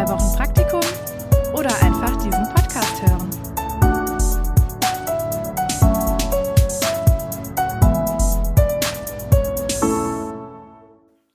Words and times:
zwei 0.00 0.08
Wochen 0.08 0.36
Praktikum 0.36 0.80
oder 1.52 1.70
einfach 1.82 2.16
diesen 2.16 2.44
Podcast 2.54 3.02
hören. 3.02 3.30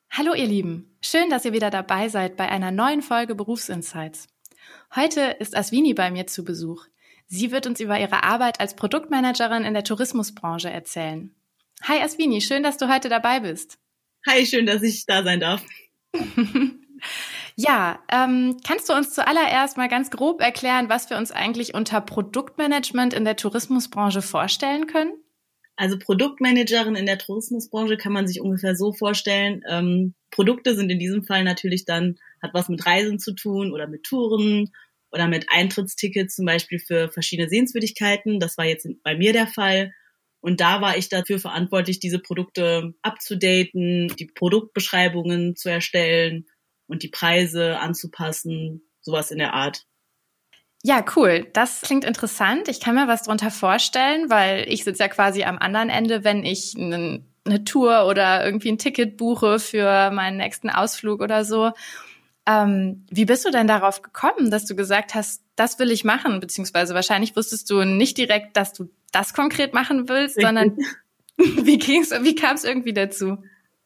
Hallo 0.10 0.34
ihr 0.34 0.48
Lieben, 0.48 0.98
schön, 1.02 1.30
dass 1.30 1.46
ihr 1.46 1.54
wieder 1.54 1.70
dabei 1.70 2.10
seid 2.10 2.38
bei 2.38 2.50
einer 2.50 2.72
neuen 2.72 3.04
Folge 3.04 3.36
Berufsinsights. 3.36 4.28
Heute 4.96 5.22
ist 5.40 5.56
Aswini 5.56 5.94
bei 5.94 6.10
mir 6.10 6.26
zu 6.26 6.44
Besuch. 6.44 6.86
Sie 7.28 7.52
wird 7.52 7.68
uns 7.68 7.80
über 7.80 8.00
ihre 8.00 8.24
Arbeit 8.24 8.60
als 8.60 8.76
Produktmanagerin 8.76 9.64
in 9.64 9.76
der 9.76 9.84
Tourismusbranche 9.84 10.72
erzählen. 10.72 11.36
Hi 11.84 12.02
Aswini, 12.02 12.42
schön, 12.42 12.64
dass 12.64 12.78
du 12.78 12.92
heute 12.92 13.10
dabei 13.10 13.42
bist. 13.42 13.78
Hi, 14.28 14.44
schön, 14.44 14.66
dass 14.66 14.82
ich 14.82 15.06
da 15.06 15.22
sein 15.22 15.40
darf. 15.40 15.62
ja, 17.56 18.04
ähm, 18.12 18.58
kannst 18.68 18.90
du 18.90 18.94
uns 18.94 19.14
zuallererst 19.14 19.78
mal 19.78 19.88
ganz 19.88 20.12
grob 20.12 20.42
erklären, 20.42 20.90
was 20.90 21.10
wir 21.10 21.18
uns 21.18 21.32
eigentlich 21.32 21.74
unter 21.74 22.02
Produktmanagement 22.02 23.14
in 23.14 23.24
der 23.24 23.38
Tourismusbranche 23.38 24.22
vorstellen 24.22 24.88
können? 24.88 25.14
Also 25.78 25.98
Produktmanagerin 25.98 26.96
in 26.96 27.06
der 27.06 27.18
Tourismusbranche 27.18 27.98
kann 27.98 28.14
man 28.14 28.28
sich 28.28 28.42
ungefähr 28.42 28.76
so 28.76 28.92
vorstellen. 28.92 29.62
Ähm, 29.70 30.16
Produkte 30.32 30.76
sind 30.76 30.90
in 30.90 31.00
diesem 31.00 31.24
Fall 31.24 31.44
natürlich 31.44 31.86
dann, 31.86 32.18
hat 32.42 32.54
was 32.54 32.70
mit 32.70 32.86
Reisen 32.86 33.20
zu 33.20 33.34
tun 33.34 33.72
oder 33.72 33.88
mit 33.88 34.04
Touren 34.04 34.72
oder 35.12 35.28
mit 35.28 35.48
Eintrittstickets 35.50 36.36
zum 36.36 36.46
Beispiel 36.46 36.80
für 36.80 37.10
verschiedene 37.10 37.50
Sehenswürdigkeiten. 37.50 38.40
Das 38.40 38.58
war 38.58 38.66
jetzt 38.66 38.88
bei 39.04 39.16
mir 39.16 39.32
der 39.32 39.48
Fall. 39.48 39.94
Und 40.42 40.60
da 40.60 40.82
war 40.82 40.98
ich 40.98 41.10
dafür 41.10 41.40
verantwortlich, 41.40 42.00
diese 42.00 42.20
Produkte 42.20 42.94
abzudaten, 43.02 44.14
die 44.20 44.28
Produktbeschreibungen 44.28 45.56
zu 45.56 45.70
erstellen 45.70 46.46
und 46.88 47.04
die 47.04 47.10
Preise 47.10 47.80
anzupassen, 47.80 48.82
sowas 49.02 49.32
in 49.32 49.40
der 49.40 49.54
Art. 49.54 49.86
Ja, 50.84 51.04
cool. 51.16 51.48
Das 51.54 51.82
klingt 51.82 52.06
interessant. 52.06 52.68
Ich 52.68 52.80
kann 52.80 52.96
mir 52.96 53.08
was 53.08 53.24
drunter 53.24 53.50
vorstellen, 53.50 54.30
weil 54.30 54.66
ich 54.72 54.84
sitze 54.84 55.04
ja 55.04 55.10
quasi 55.10 55.44
am 55.44 55.58
anderen 55.58 55.90
Ende, 55.90 56.24
wenn 56.24 56.46
ich 56.46 56.76
eine 56.78 57.64
Tour 57.66 58.06
oder 58.06 58.46
irgendwie 58.46 58.72
ein 58.72 58.78
Ticket 58.78 59.18
buche 59.18 59.60
für 59.60 60.12
meinen 60.12 60.38
nächsten 60.38 60.70
Ausflug 60.70 61.22
oder 61.22 61.44
so. 61.44 61.72
Ähm, 62.48 63.06
wie 63.10 63.26
bist 63.26 63.46
du 63.46 63.50
denn 63.50 63.66
darauf 63.66 64.04
gekommen, 64.04 64.52
dass 64.52 64.66
du 64.66 64.76
gesagt 64.76 65.16
hast, 65.16 65.44
das 65.56 65.80
will 65.80 65.90
ich 65.90 66.04
machen? 66.04 66.40
Beziehungsweise 66.40 66.94
wahrscheinlich 66.94 67.36
wusstest 67.36 67.70
du 67.72 67.84
nicht 67.84 68.18
direkt, 68.20 68.56
dass 68.56 68.72
du 68.74 68.90
das 69.12 69.34
konkret 69.34 69.74
machen 69.74 70.08
willst, 70.08 70.40
sondern 70.40 70.78
wie, 71.38 71.78
ging's, 71.78 72.12
wie 72.12 72.36
kam 72.36 72.56
es 72.56 72.64
irgendwie 72.64 72.94
dazu? 72.94 73.38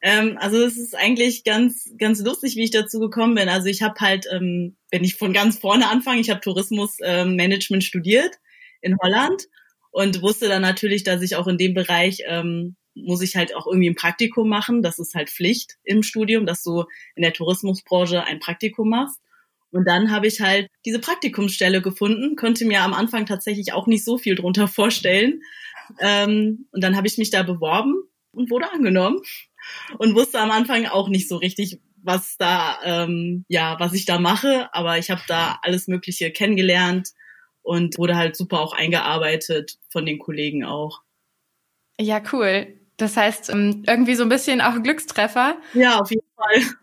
Ähm, 0.02 0.38
also 0.39 0.58
es 0.64 0.78
ist 0.78 0.95
eigentlich 0.95 1.44
ganz 1.44 1.92
ganz 1.97 2.22
lustig, 2.22 2.55
wie 2.55 2.64
ich 2.64 2.72
dazu 2.72 3.00
gekommen 3.00 3.36
bin. 3.36 3.50
Also 3.50 3.67
ich 3.67 3.81
habe 3.81 4.00
halt, 4.00 4.25
ähm, 4.31 4.78
wenn 4.92 5.03
ich 5.03 5.16
von 5.16 5.33
ganz 5.33 5.59
vorne 5.59 5.89
anfange, 5.89 6.22
ich 6.22 6.30
habe 6.30 6.42
Tourismusmanagement 6.42 7.83
ähm, 7.83 7.88
studiert 7.88 8.36
in 8.81 8.97
Holland 9.02 9.47
und 9.92 10.22
wusste 10.22 10.47
dann 10.47 10.61
natürlich, 10.61 11.03
dass 11.03 11.22
ich 11.22 11.36
auch 11.36 11.47
in 11.47 11.58
dem 11.58 11.73
Bereich 11.73 12.23
ähm, 12.27 12.75
muss 12.95 13.22
ich 13.22 13.36
halt 13.36 13.55
auch 13.55 13.67
irgendwie 13.67 13.89
ein 13.89 13.95
Praktikum 13.95 14.50
machen. 14.50 14.81
Das 14.81 15.00
ist 15.00 15.16
halt 15.16 15.30
Pflicht 15.30 15.77
im 15.83 16.03
Studium, 16.03 16.45
dass 16.45 16.64
du 16.64 16.86
in 17.16 17.23
der 17.23 17.33
Tourismusbranche 17.33 18.23
ein 18.23 18.39
Praktikum 18.39 18.89
machst. 18.89 19.20
Und 19.72 19.88
dann 19.88 20.11
habe 20.11 20.27
ich 20.27 20.42
halt 20.42 20.67
diese 20.86 21.00
Praktikumsstelle 21.00 21.81
gefunden, 21.81 22.36
konnte 22.36 22.66
mir 22.66 22.81
am 22.81 22.94
Anfang 22.94 23.25
tatsächlich 23.25 23.73
auch 23.73 23.88
nicht 23.88 24.03
so 24.03 24.17
viel 24.17 24.36
drunter 24.36 24.67
vorstellen. 24.67 25.42
Ähm, 26.00 26.67
und 26.72 26.83
dann 26.83 26.95
habe 26.95 27.08
ich 27.08 27.17
mich 27.17 27.30
da 27.30 27.44
beworben 27.44 27.95
und 28.31 28.50
wurde 28.50 28.72
angenommen 28.72 29.20
und 29.97 30.15
wusste 30.15 30.39
am 30.39 30.51
Anfang 30.51 30.85
auch 30.85 31.09
nicht 31.09 31.27
so 31.27 31.37
richtig, 31.37 31.79
was 32.03 32.37
da, 32.37 32.79
ähm, 32.83 33.45
ja, 33.47 33.77
was 33.79 33.93
ich 33.93 34.05
da 34.05 34.19
mache. 34.19 34.69
Aber 34.73 34.97
ich 34.97 35.09
habe 35.11 35.21
da 35.27 35.59
alles 35.61 35.87
Mögliche 35.87 36.31
kennengelernt 36.31 37.09
und 37.61 37.97
wurde 37.97 38.15
halt 38.15 38.35
super 38.35 38.59
auch 38.61 38.73
eingearbeitet 38.73 39.77
von 39.91 40.05
den 40.05 40.19
Kollegen 40.19 40.63
auch. 40.63 41.02
Ja, 41.99 42.21
cool. 42.31 42.79
Das 42.97 43.15
heißt, 43.17 43.49
ähm, 43.49 43.83
irgendwie 43.87 44.15
so 44.15 44.23
ein 44.23 44.29
bisschen 44.29 44.61
auch 44.61 44.73
ein 44.73 44.83
Glückstreffer. 44.83 45.58
Ja, 45.73 45.99
auf 45.99 46.09
jeden 46.09 46.27
Fall. 46.35 46.75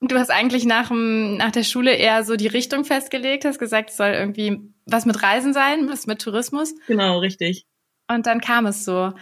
Du 0.00 0.18
hast 0.18 0.30
eigentlich 0.30 0.64
nach, 0.64 0.90
nach 0.90 1.50
der 1.50 1.62
Schule 1.62 1.94
eher 1.94 2.24
so 2.24 2.36
die 2.36 2.46
Richtung 2.46 2.84
festgelegt, 2.84 3.44
hast 3.44 3.58
gesagt, 3.58 3.90
es 3.90 3.96
soll 3.96 4.10
irgendwie 4.10 4.60
was 4.86 5.06
mit 5.06 5.22
Reisen 5.22 5.52
sein, 5.52 5.88
was 5.88 6.06
mit 6.06 6.20
Tourismus. 6.20 6.74
Genau, 6.86 7.18
richtig. 7.18 7.66
Und 8.08 8.26
dann 8.26 8.40
kam 8.40 8.66
es 8.66 8.84
so. 8.84 9.12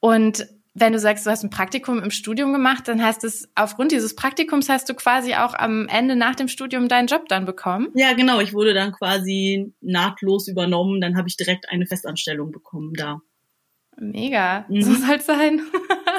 Und 0.00 0.46
wenn 0.74 0.92
du 0.92 0.98
sagst, 0.98 1.26
du 1.26 1.30
hast 1.30 1.44
ein 1.44 1.50
Praktikum 1.50 2.02
im 2.02 2.10
Studium 2.10 2.52
gemacht, 2.52 2.88
dann 2.88 3.02
heißt 3.02 3.24
es, 3.24 3.50
aufgrund 3.54 3.92
dieses 3.92 4.16
Praktikums 4.16 4.68
hast 4.68 4.88
du 4.88 4.94
quasi 4.94 5.34
auch 5.34 5.52
am 5.54 5.86
Ende 5.88 6.16
nach 6.16 6.34
dem 6.34 6.48
Studium 6.48 6.88
deinen 6.88 7.08
Job 7.08 7.28
dann 7.28 7.44
bekommen? 7.44 7.88
Ja, 7.94 8.14
genau. 8.14 8.40
Ich 8.40 8.54
wurde 8.54 8.72
dann 8.72 8.92
quasi 8.92 9.74
nahtlos 9.82 10.48
übernommen. 10.48 11.00
Dann 11.00 11.16
habe 11.16 11.28
ich 11.28 11.36
direkt 11.36 11.68
eine 11.68 11.86
Festanstellung 11.86 12.52
bekommen 12.52 12.94
da. 12.94 13.20
Mega. 13.98 14.64
Mhm. 14.68 14.82
So 14.82 14.94
soll 14.94 15.16
es 15.16 15.26
sein. 15.26 15.60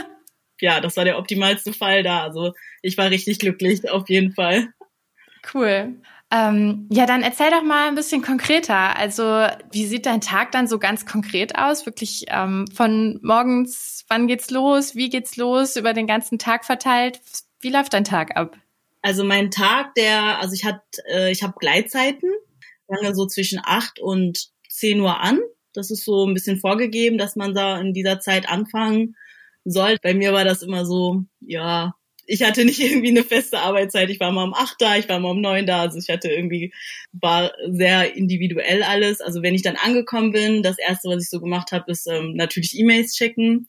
ja, 0.61 0.79
das 0.81 0.95
war 0.97 1.05
der 1.05 1.17
optimalste 1.17 1.73
Fall 1.73 2.03
da. 2.03 2.21
Also 2.21 2.53
ich 2.83 2.97
war 2.97 3.09
richtig 3.09 3.39
glücklich, 3.39 3.89
auf 3.89 4.07
jeden 4.07 4.33
Fall. 4.33 4.67
Cool. 5.51 5.99
Ähm, 6.33 6.87
ja, 6.89 7.05
dann 7.05 7.21
erzähl 7.21 7.51
doch 7.51 7.61
mal 7.61 7.87
ein 7.87 7.93
bisschen 7.93 8.23
konkreter. 8.23 8.97
Also, 8.97 9.23
wie 9.71 9.85
sieht 9.85 10.07
dein 10.07 10.19
Tag 10.19 10.51
dann 10.51 10.67
so 10.67 10.79
ganz 10.79 11.05
konkret 11.05 11.55
aus? 11.55 11.85
Wirklich 11.85 12.25
ähm, 12.29 12.65
von 12.73 13.19
morgens, 13.21 14.03
wann 14.09 14.25
geht's 14.25 14.49
los, 14.49 14.95
wie 14.95 15.09
geht's 15.09 15.37
los, 15.37 15.75
über 15.75 15.93
den 15.93 16.07
ganzen 16.07 16.39
Tag 16.39 16.65
verteilt? 16.65 17.21
Wie 17.59 17.69
läuft 17.69 17.93
dein 17.93 18.03
Tag 18.03 18.35
ab? 18.35 18.57
Also 19.03 19.23
mein 19.23 19.51
Tag, 19.51 19.93
der, 19.93 20.39
also 20.39 20.55
ich 20.55 20.65
hat, 20.65 20.81
äh, 21.07 21.31
ich 21.31 21.43
habe 21.43 21.53
Gleitzeiten, 21.59 22.31
fange 22.87 23.13
so 23.13 23.27
zwischen 23.27 23.61
acht 23.63 23.99
und 23.99 24.49
zehn 24.67 24.99
Uhr 25.01 25.19
an. 25.19 25.39
Das 25.73 25.91
ist 25.91 26.03
so 26.03 26.25
ein 26.25 26.33
bisschen 26.33 26.57
vorgegeben, 26.59 27.19
dass 27.19 27.35
man 27.35 27.53
da 27.53 27.79
in 27.79 27.93
dieser 27.93 28.19
Zeit 28.19 28.49
anfangen 28.49 29.15
soll. 29.65 29.97
Bei 30.01 30.15
mir 30.15 30.33
war 30.33 30.45
das 30.45 30.63
immer 30.63 30.83
so, 30.85 31.25
ja, 31.41 31.93
ich 32.25 32.43
hatte 32.43 32.65
nicht 32.65 32.79
irgendwie 32.79 33.09
eine 33.09 33.23
feste 33.23 33.59
Arbeitszeit. 33.59 34.09
Ich 34.09 34.19
war 34.19 34.31
mal 34.31 34.43
um 34.43 34.53
acht 34.53 34.75
da, 34.79 34.97
ich 34.97 35.09
war 35.09 35.19
mal 35.19 35.31
um 35.31 35.41
neun 35.41 35.65
da. 35.65 35.81
Also 35.81 35.97
ich 35.97 36.09
hatte 36.09 36.29
irgendwie, 36.29 36.73
war 37.11 37.53
sehr 37.69 38.15
individuell 38.15 38.83
alles. 38.83 39.21
Also 39.21 39.41
wenn 39.41 39.55
ich 39.55 39.61
dann 39.61 39.75
angekommen 39.75 40.31
bin, 40.31 40.63
das 40.63 40.77
erste, 40.77 41.09
was 41.09 41.23
ich 41.23 41.29
so 41.29 41.39
gemacht 41.39 41.71
habe, 41.71 41.91
ist 41.91 42.07
ähm, 42.07 42.33
natürlich 42.35 42.77
E-Mails 42.77 43.13
checken. 43.13 43.67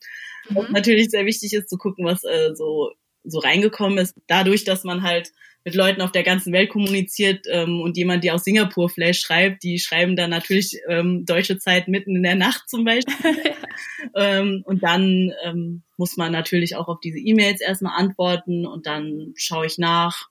Mhm. 0.49 0.55
Was 0.55 0.69
natürlich 0.69 1.09
sehr 1.09 1.25
wichtig 1.25 1.53
ist, 1.53 1.69
zu 1.69 1.77
gucken, 1.77 2.05
was 2.05 2.23
äh, 2.23 2.55
so, 2.55 2.91
so 3.23 3.39
reingekommen 3.39 3.97
ist. 3.97 4.15
Dadurch, 4.27 4.63
dass 4.63 4.83
man 4.83 5.03
halt 5.03 5.31
mit 5.65 5.73
Leuten 5.73 6.01
auf 6.01 6.11
der 6.11 6.23
ganzen 6.23 6.53
Welt 6.53 6.69
kommuniziert 6.69 7.47
ähm, 7.49 7.81
und 7.81 7.97
jemand, 7.97 8.23
die 8.23 8.29
aus 8.29 8.43
Singapur 8.43 8.87
Flash 8.87 9.19
schreibt, 9.19 9.63
die 9.63 9.79
schreiben 9.79 10.15
dann 10.15 10.29
natürlich 10.29 10.79
ähm, 10.87 11.25
deutsche 11.25 11.57
Zeit 11.57 11.87
mitten 11.87 12.15
in 12.15 12.21
der 12.21 12.35
Nacht 12.35 12.69
zum 12.69 12.85
Beispiel. 12.85 13.15
ähm, 14.15 14.61
und 14.65 14.83
dann 14.83 15.33
ähm, 15.43 15.81
muss 15.97 16.17
man 16.17 16.31
natürlich 16.31 16.75
auch 16.75 16.87
auf 16.87 16.99
diese 16.99 17.17
E-Mails 17.17 17.61
erstmal 17.61 17.99
antworten 17.99 18.67
und 18.67 18.85
dann 18.85 19.33
schaue 19.35 19.65
ich 19.65 19.79
nach, 19.79 20.29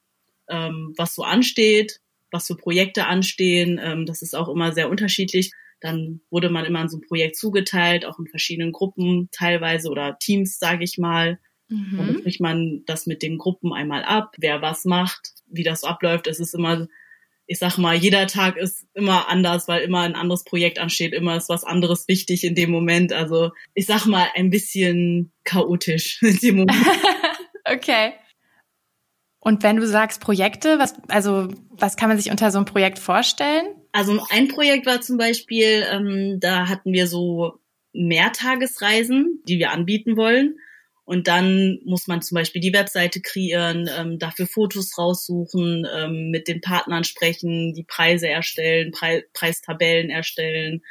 ähm, 0.49 0.95
was 0.97 1.17
so 1.17 1.25
ansteht, 1.25 2.01
was 2.31 2.47
für 2.47 2.57
Projekte 2.57 3.07
anstehen. 3.07 3.81
Ähm, 3.83 4.07
das 4.07 4.23
ist 4.23 4.37
auch 4.37 4.49
immer 4.49 4.73
sehr 4.73 4.89
unterschiedlich. 4.89 5.51
Dann 5.81 6.21
wurde 6.31 6.49
man 6.49 6.65
immer 6.65 6.83
in 6.83 6.89
so 6.89 6.99
ein 6.99 7.07
Projekt 7.07 7.35
zugeteilt, 7.35 8.07
auch 8.07 8.21
in 8.21 8.29
verschiedenen 8.29 8.71
Gruppen 8.71 9.29
teilweise 9.33 9.91
oder 9.91 10.17
Teams, 10.21 10.61
sage 10.61 10.85
ich 10.85 10.97
mal. 10.97 11.41
Mhm. 11.69 11.97
Dann 11.97 12.19
spricht 12.19 12.41
man 12.41 12.83
das 12.87 13.07
mit 13.07 13.23
den 13.23 13.39
Gruppen 13.39 13.73
einmal 13.73 14.05
ab, 14.05 14.35
wer 14.39 14.63
was 14.63 14.85
macht, 14.85 15.33
wie 15.47 15.63
das 15.63 15.85
abläuft. 15.85 16.27
Es 16.27 16.41
ist 16.41 16.55
immer, 16.55 16.87
ich 17.47 17.59
sag 17.59 17.79
mal, 17.79 17.95
jeder 17.95 18.27
Tag 18.27 18.57
ist 18.57 18.87
immer 18.95 19.29
anders, 19.29 19.69
weil 19.69 19.83
immer 19.83 20.01
ein 20.01 20.15
anderes 20.15 20.45
Projekt 20.45 20.79
ansteht, 20.79 21.13
immer 21.13 21.37
ist 21.37 21.49
was 21.49 21.65
anderes 21.65 22.09
wichtig 22.09 22.45
in 22.45 22.55
dem 22.55 22.71
Moment. 22.71 23.13
Also 23.13 23.53
ich 23.75 23.87
sag 23.87 24.07
mal, 24.07 24.27
ein 24.35 24.51
bisschen 24.51 25.33
chaotisch 25.45 26.19
in 26.23 26.37
dem 26.39 26.57
Moment. 26.57 26.87
okay. 27.65 28.13
Und 29.41 29.63
wenn 29.63 29.77
du 29.77 29.87
sagst 29.87 30.23
Projekte, 30.23 30.79
was, 30.79 30.95
also 31.09 31.49
was 31.71 31.97
kann 31.97 32.09
man 32.09 32.17
sich 32.17 32.31
unter 32.31 32.51
so 32.51 32.59
einem 32.59 32.65
Projekt 32.65 32.99
vorstellen? 32.99 33.67
Also 33.93 34.19
ein 34.31 34.49
Projekt 34.49 34.87
war 34.87 35.03
zum 35.03 35.19
Beispiel, 35.19 35.85
ähm, 35.91 36.39
da 36.41 36.67
hatten 36.67 36.93
wir 36.93 37.07
so 37.07 37.61
Mehrtagesreisen, 37.93 39.43
die 39.47 39.59
wir 39.59 39.71
anbieten 39.71 40.17
wollen. 40.17 40.57
Und 41.05 41.29
dann 41.29 41.81
muss 41.85 42.07
man 42.07 42.23
zum 42.23 42.37
Beispiel 42.37 42.63
die 42.63 42.73
Webseite 42.73 43.21
kreieren, 43.21 43.91
ähm, 43.95 44.19
dafür 44.19 44.47
Fotos 44.47 44.97
raussuchen, 44.97 45.87
ähm, 45.95 46.31
mit 46.31 46.49
den 46.49 46.63
Partnern 46.63 47.05
sprechen, 47.05 47.75
die 47.75 47.85
Preise 47.85 48.29
erstellen, 48.29 48.91
Pre 48.91 49.23
Preistabellen 49.35 50.09
erstellen, 50.09 50.83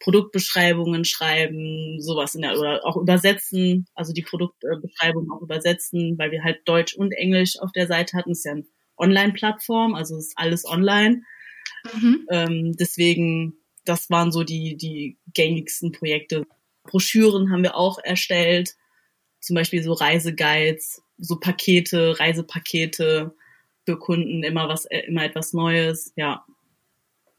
Produktbeschreibungen 0.00 1.04
schreiben, 1.04 2.00
sowas 2.00 2.34
in 2.34 2.42
der, 2.42 2.58
oder 2.58 2.84
auch 2.84 2.96
übersetzen, 2.96 3.86
also 3.94 4.12
die 4.12 4.22
Produktbeschreibung 4.22 5.30
auch 5.30 5.42
übersetzen, 5.42 6.18
weil 6.18 6.32
wir 6.32 6.42
halt 6.42 6.62
Deutsch 6.64 6.94
und 6.96 7.12
Englisch 7.12 7.60
auf 7.60 7.70
der 7.70 7.86
Seite 7.86 8.16
hatten. 8.16 8.30
Das 8.30 8.38
ist 8.38 8.44
ja 8.46 8.52
eine 8.52 8.64
Online-Plattform, 8.96 9.94
also 9.94 10.16
ist 10.16 10.32
alles 10.36 10.64
online. 10.64 11.22
Mhm. 11.94 12.26
Ähm, 12.30 12.72
deswegen, 12.76 13.54
das 13.84 14.10
waren 14.10 14.32
so 14.32 14.42
die, 14.42 14.76
die 14.76 15.18
gängigsten 15.32 15.92
Projekte. 15.92 16.44
Broschüren 16.84 17.52
haben 17.52 17.62
wir 17.62 17.76
auch 17.76 17.98
erstellt 18.02 18.74
zum 19.40 19.54
Beispiel 19.54 19.82
so 19.82 19.92
Reiseguides, 19.92 21.02
so 21.18 21.36
Pakete, 21.36 22.18
Reisepakete, 22.18 23.34
für 23.84 23.98
Kunden, 23.98 24.42
immer 24.42 24.68
was, 24.68 24.84
äh, 24.86 25.00
immer 25.00 25.24
etwas 25.24 25.52
Neues, 25.52 26.12
ja. 26.16 26.44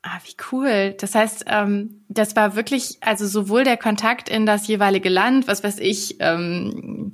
Ah, 0.03 0.19
wie 0.25 0.35
cool. 0.51 0.95
Das 0.99 1.13
heißt, 1.13 1.45
ähm, 1.47 2.03
das 2.09 2.35
war 2.35 2.55
wirklich, 2.55 2.97
also 3.01 3.27
sowohl 3.27 3.63
der 3.63 3.77
Kontakt 3.77 4.29
in 4.29 4.47
das 4.47 4.67
jeweilige 4.67 5.09
Land, 5.09 5.47
was 5.47 5.63
weiß 5.63 5.77
ich, 5.79 6.15
ähm, 6.19 7.11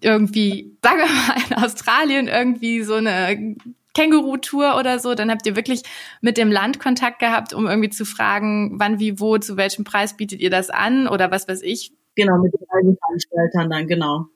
irgendwie, 0.00 0.76
sagen 0.82 1.00
wir 1.00 1.06
mal, 1.06 1.42
in 1.50 1.64
Australien 1.64 2.28
irgendwie 2.28 2.82
so 2.82 2.94
eine 2.94 3.56
Känguru-Tour 3.94 4.76
oder 4.78 4.98
so, 5.00 5.14
dann 5.14 5.30
habt 5.30 5.46
ihr 5.46 5.56
wirklich 5.56 5.82
mit 6.20 6.38
dem 6.38 6.50
Land 6.50 6.78
Kontakt 6.78 7.18
gehabt, 7.18 7.52
um 7.52 7.66
irgendwie 7.66 7.90
zu 7.90 8.04
fragen, 8.04 8.78
wann, 8.78 8.98
wie, 8.98 9.20
wo, 9.20 9.38
zu 9.38 9.56
welchem 9.56 9.84
Preis 9.84 10.16
bietet 10.16 10.40
ihr 10.40 10.50
das 10.50 10.70
an 10.70 11.08
oder 11.08 11.30
was 11.30 11.48
weiß 11.48 11.62
ich. 11.62 11.92
Genau, 12.18 12.36
mit 12.38 12.52
den 12.52 12.66
Reiseveranstaltern 12.68 13.70
dann, 13.70 13.86
genau. 13.86 14.26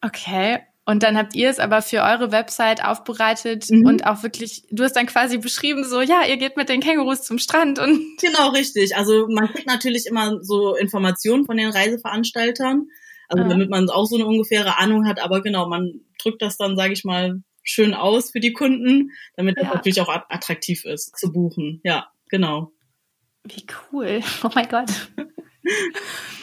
Okay. 0.00 0.60
Und 0.86 1.02
dann 1.02 1.18
habt 1.18 1.34
ihr 1.34 1.50
es 1.50 1.58
aber 1.58 1.82
für 1.82 2.02
eure 2.02 2.30
Website 2.30 2.84
aufbereitet 2.84 3.68
mhm. 3.68 3.84
und 3.84 4.06
auch 4.06 4.22
wirklich, 4.22 4.64
du 4.70 4.84
hast 4.84 4.94
dann 4.94 5.06
quasi 5.06 5.38
beschrieben, 5.38 5.82
so, 5.82 6.00
ja, 6.00 6.22
ihr 6.24 6.36
geht 6.36 6.56
mit 6.56 6.68
den 6.68 6.80
Kängurus 6.80 7.22
zum 7.22 7.38
Strand 7.38 7.80
und. 7.80 8.00
Genau, 8.20 8.50
richtig. 8.50 8.96
Also 8.96 9.26
man 9.28 9.48
kriegt 9.48 9.66
natürlich 9.66 10.06
immer 10.06 10.38
so 10.40 10.76
Informationen 10.76 11.46
von 11.46 11.56
den 11.56 11.70
Reiseveranstaltern, 11.70 12.86
also 13.28 13.44
ah. 13.44 13.48
damit 13.48 13.70
man 13.70 13.90
auch 13.90 14.06
so 14.06 14.14
eine 14.14 14.26
ungefähre 14.26 14.78
Ahnung 14.78 15.04
hat, 15.08 15.20
aber 15.20 15.42
genau, 15.42 15.68
man 15.68 16.02
drückt 16.22 16.42
das 16.42 16.56
dann, 16.56 16.76
sage 16.76 16.92
ich 16.92 17.04
mal, 17.04 17.42
schön 17.64 17.92
aus 17.92 18.30
für 18.30 18.40
die 18.40 18.52
Kunden, 18.52 19.10
damit 19.34 19.56
ja. 19.56 19.64
das 19.64 19.74
natürlich 19.74 20.00
auch 20.00 20.08
attraktiv 20.08 20.84
ist 20.84 21.18
zu 21.18 21.32
buchen. 21.32 21.80
Ja, 21.82 22.06
genau. 22.28 22.70
Wie 23.42 23.66
cool. 23.92 24.20
Oh 24.44 24.50
mein 24.54 24.68
Gott. 24.68 24.90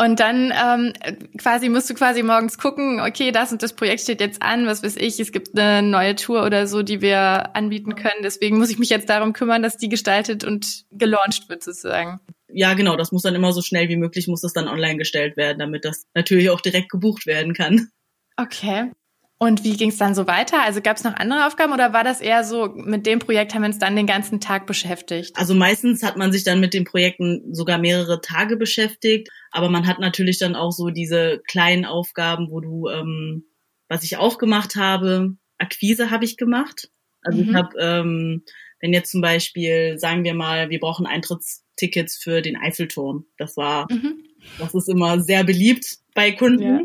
Und 0.00 0.20
dann 0.20 0.52
ähm, 0.52 0.92
quasi 1.38 1.68
musst 1.68 1.90
du 1.90 1.94
quasi 1.94 2.22
morgens 2.22 2.56
gucken, 2.56 3.00
okay, 3.00 3.32
das 3.32 3.50
und 3.50 3.64
das 3.64 3.72
Projekt 3.72 4.00
steht 4.02 4.20
jetzt 4.20 4.42
an, 4.42 4.64
was 4.66 4.84
weiß 4.84 4.94
ich, 4.94 5.18
es 5.18 5.32
gibt 5.32 5.58
eine 5.58 5.82
neue 5.86 6.14
Tour 6.14 6.46
oder 6.46 6.68
so, 6.68 6.84
die 6.84 7.00
wir 7.00 7.56
anbieten 7.56 7.96
können. 7.96 8.22
Deswegen 8.22 8.58
muss 8.58 8.70
ich 8.70 8.78
mich 8.78 8.90
jetzt 8.90 9.08
darum 9.08 9.32
kümmern, 9.32 9.60
dass 9.60 9.76
die 9.76 9.88
gestaltet 9.88 10.44
und 10.44 10.84
gelauncht 10.92 11.48
wird 11.48 11.64
sozusagen. 11.64 12.20
Ja, 12.46 12.74
genau, 12.74 12.96
das 12.96 13.10
muss 13.10 13.22
dann 13.22 13.34
immer 13.34 13.52
so 13.52 13.60
schnell 13.60 13.88
wie 13.88 13.96
möglich, 13.96 14.28
muss 14.28 14.42
das 14.42 14.52
dann 14.52 14.68
online 14.68 14.98
gestellt 14.98 15.36
werden, 15.36 15.58
damit 15.58 15.84
das 15.84 16.06
natürlich 16.14 16.48
auch 16.50 16.60
direkt 16.60 16.90
gebucht 16.90 17.26
werden 17.26 17.52
kann. 17.52 17.88
Okay. 18.36 18.92
Und 19.40 19.62
wie 19.62 19.76
ging 19.76 19.90
es 19.90 19.98
dann 19.98 20.16
so 20.16 20.26
weiter? 20.26 20.62
Also 20.62 20.80
gab 20.80 20.96
es 20.96 21.04
noch 21.04 21.14
andere 21.14 21.46
Aufgaben 21.46 21.72
oder 21.72 21.92
war 21.92 22.02
das 22.02 22.20
eher 22.20 22.42
so, 22.42 22.72
mit 22.74 23.06
dem 23.06 23.20
Projekt 23.20 23.54
haben 23.54 23.62
wir 23.62 23.68
uns 23.68 23.78
dann 23.78 23.94
den 23.94 24.06
ganzen 24.06 24.40
Tag 24.40 24.66
beschäftigt? 24.66 25.36
Also 25.36 25.54
meistens 25.54 26.02
hat 26.02 26.16
man 26.16 26.32
sich 26.32 26.42
dann 26.42 26.58
mit 26.58 26.74
den 26.74 26.84
Projekten 26.84 27.54
sogar 27.54 27.78
mehrere 27.78 28.20
Tage 28.20 28.56
beschäftigt, 28.56 29.28
aber 29.52 29.70
man 29.70 29.86
hat 29.86 30.00
natürlich 30.00 30.38
dann 30.38 30.56
auch 30.56 30.72
so 30.72 30.90
diese 30.90 31.40
kleinen 31.46 31.84
Aufgaben, 31.84 32.50
wo 32.50 32.60
du, 32.60 32.88
ähm, 32.88 33.44
was 33.88 34.02
ich 34.02 34.16
auch 34.16 34.38
gemacht 34.38 34.74
habe, 34.74 35.36
Akquise 35.56 36.10
habe 36.10 36.24
ich 36.24 36.36
gemacht. 36.36 36.90
Also 37.22 37.40
mhm. 37.40 37.48
ich 37.48 37.54
habe, 37.54 37.78
ähm, 37.78 38.42
wenn 38.80 38.92
jetzt 38.92 39.12
zum 39.12 39.20
Beispiel, 39.20 39.98
sagen 39.98 40.24
wir 40.24 40.34
mal, 40.34 40.68
wir 40.70 40.80
brauchen 40.80 41.06
Eintrittstickets 41.06 42.16
für 42.16 42.42
den 42.42 42.56
Eiffelturm. 42.56 43.26
Das 43.36 43.56
war, 43.56 43.86
mhm. 43.88 44.24
das 44.58 44.74
ist 44.74 44.88
immer 44.88 45.20
sehr 45.20 45.44
beliebt 45.44 45.98
bei 46.14 46.32
Kunden. 46.32 46.62
Ja. 46.62 46.80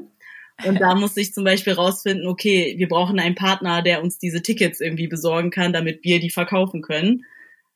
Und 0.66 0.80
da 0.80 0.96
musste 0.96 1.22
ich 1.22 1.34
zum 1.34 1.44
Beispiel 1.44 1.74
rausfinden, 1.74 2.28
okay, 2.28 2.76
wir 2.78 2.88
brauchen 2.88 3.20
einen 3.20 3.36
Partner, 3.36 3.82
der 3.82 4.02
uns 4.02 4.18
diese 4.18 4.42
Tickets 4.42 4.80
irgendwie 4.80 5.08
besorgen 5.08 5.52
kann, 5.52 5.74
damit 5.74 6.04
wir 6.04 6.20
die 6.20 6.30
verkaufen 6.30 6.82
können. 6.82 7.26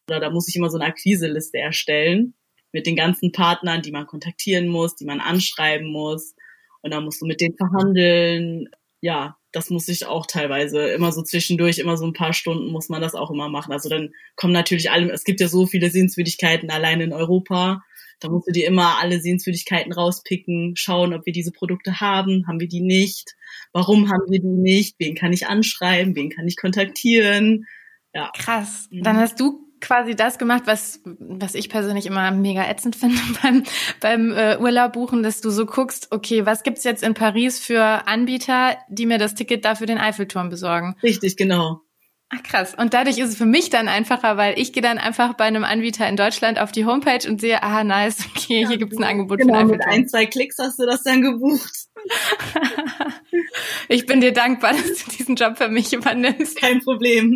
Oder 0.10 0.20
da 0.20 0.30
muss 0.30 0.48
ich 0.48 0.56
immer 0.56 0.70
so 0.70 0.78
eine 0.78 0.86
Akquiseliste 0.86 1.58
erstellen 1.58 2.34
mit 2.72 2.86
den 2.86 2.96
ganzen 2.96 3.32
Partnern, 3.32 3.82
die 3.82 3.92
man 3.92 4.08
kontaktieren 4.08 4.68
muss, 4.68 4.96
die 4.96 5.06
man 5.06 5.20
anschreiben 5.20 5.92
muss. 5.92 6.36
Und 6.82 6.94
da 6.94 7.02
musst 7.02 7.22
du 7.22 7.26
mit 7.26 7.42
denen 7.42 7.58
verhandeln. 7.58 8.70
Ja, 9.02 9.38
das 9.52 9.70
muss 9.70 9.88
ich 9.88 10.06
auch 10.06 10.26
teilweise 10.26 10.88
immer 10.90 11.12
so 11.12 11.24
zwischendurch, 11.24 11.80
immer 11.80 11.98
so 11.98 12.06
ein 12.06 12.14
paar 12.14 12.34
Stunden 12.34 12.72
muss 12.72 12.90
man 12.90 13.02
das 13.02 13.16
auch 13.16 13.32
immer 13.32 13.50
machen. 13.50 13.74
Also 13.74 13.90
dann 13.90 14.14
kommen 14.36 14.54
natürlich 14.54 14.92
alle, 14.92 15.12
es 15.12 15.24
gibt 15.24 15.40
ja 15.40 15.48
so 15.48 15.66
viele 15.66 15.90
Sehenswürdigkeiten 15.90 16.70
allein 16.70 17.02
in 17.02 17.14
Europa. 17.14 17.84
Da 18.20 18.30
musst 18.30 18.48
du 18.48 18.52
dir 18.52 18.68
immer 18.68 19.00
alle 19.00 19.20
Sehenswürdigkeiten 19.20 19.94
rauspicken, 19.94 20.76
schauen, 20.76 21.14
ob 21.14 21.26
wir 21.26 21.34
diese 21.34 21.52
Produkte 21.52 22.00
haben, 22.00 22.48
haben 22.48 22.60
wir 22.60 22.68
die 22.68 22.82
nicht, 22.82 23.36
warum 23.74 24.10
haben 24.10 24.30
wir 24.30 24.40
die 24.40 24.48
nicht, 24.48 24.96
wen 25.00 25.16
kann 25.16 25.34
ich 25.34 25.48
anschreiben, 25.48 26.16
wen 26.16 26.30
kann 26.30 26.48
ich 26.48 26.58
kontaktieren. 26.58 27.66
Ja. 28.14 28.32
Krass. 28.36 28.88
Mhm. 28.92 29.04
Dann 29.04 29.18
hast 29.18 29.40
du 29.40 29.68
quasi 29.80 30.16
das 30.16 30.38
gemacht, 30.38 30.64
was, 30.66 31.02
was 31.06 31.56
ich 31.56 31.70
persönlich 31.70 32.06
immer 32.06 32.32
mega 32.32 32.68
ätzend 32.68 32.96
finde 32.96 33.18
beim, 33.44 33.64
beim 34.00 34.32
äh, 34.32 34.58
Urlaub 34.58 34.94
buchen, 34.94 35.24
dass 35.24 35.42
du 35.42 35.50
so 35.50 35.66
guckst, 35.66 36.12
okay, 36.12 36.46
was 36.46 36.64
gibt's 36.64 36.84
jetzt 36.84 37.04
in 37.04 37.14
Paris 37.14 37.60
für 37.60 38.08
Anbieter, 38.08 38.78
die 38.90 39.06
mir 39.06 39.18
das 39.18 39.36
Ticket 39.36 39.66
dafür 39.66 39.88
den 39.88 39.98
Eiffelturm 39.98 40.50
besorgen? 40.50 40.96
Richtig, 41.04 41.38
genau. 41.38 41.82
Ach 42.30 42.44
krass. 42.44 42.76
Und 42.76 42.94
dadurch 42.94 43.20
ist 43.20 43.30
es 43.30 43.38
für 43.38 43.46
mich 43.46 43.70
dann 43.70 43.88
einfacher, 43.88 44.36
weil 44.36 44.60
ich 44.60 44.74
gehe 44.74 44.84
dann 44.84 44.98
einfach 44.98 45.34
bei 45.36 45.46
einem 45.46 45.64
Anbieter 45.64 46.08
in 46.10 46.18
Deutschland 46.18 46.60
auf 46.60 46.74
die 46.74 46.86
Homepage 46.86 47.26
und 47.28 47.40
sehe, 47.40 47.64
ah 47.64 47.86
nice, 47.86 48.20
okay, 48.36 48.62
ja, 48.62 48.68
hier 48.68 48.78
gibt's 48.78 48.98
ein 48.98 49.06
Angebot 49.06 49.40
genau, 49.40 49.60
für 49.60 49.66
mit 49.66 49.82
ein, 49.86 50.10
zwei 50.10 50.26
Klicks 50.26 50.58
hast 50.60 50.78
du 50.78 50.86
das 50.86 51.04
dann 51.04 51.22
gebucht. 51.22 51.88
ich 53.88 54.06
bin 54.06 54.20
dir 54.20 54.34
dankbar, 54.34 54.74
dass 54.74 55.06
du 55.06 55.12
diesen 55.12 55.36
Job 55.36 55.58
für 55.58 55.70
mich 55.70 55.94
übernimmst. 55.94 56.60
Kein 56.60 56.82
Problem. 56.82 57.36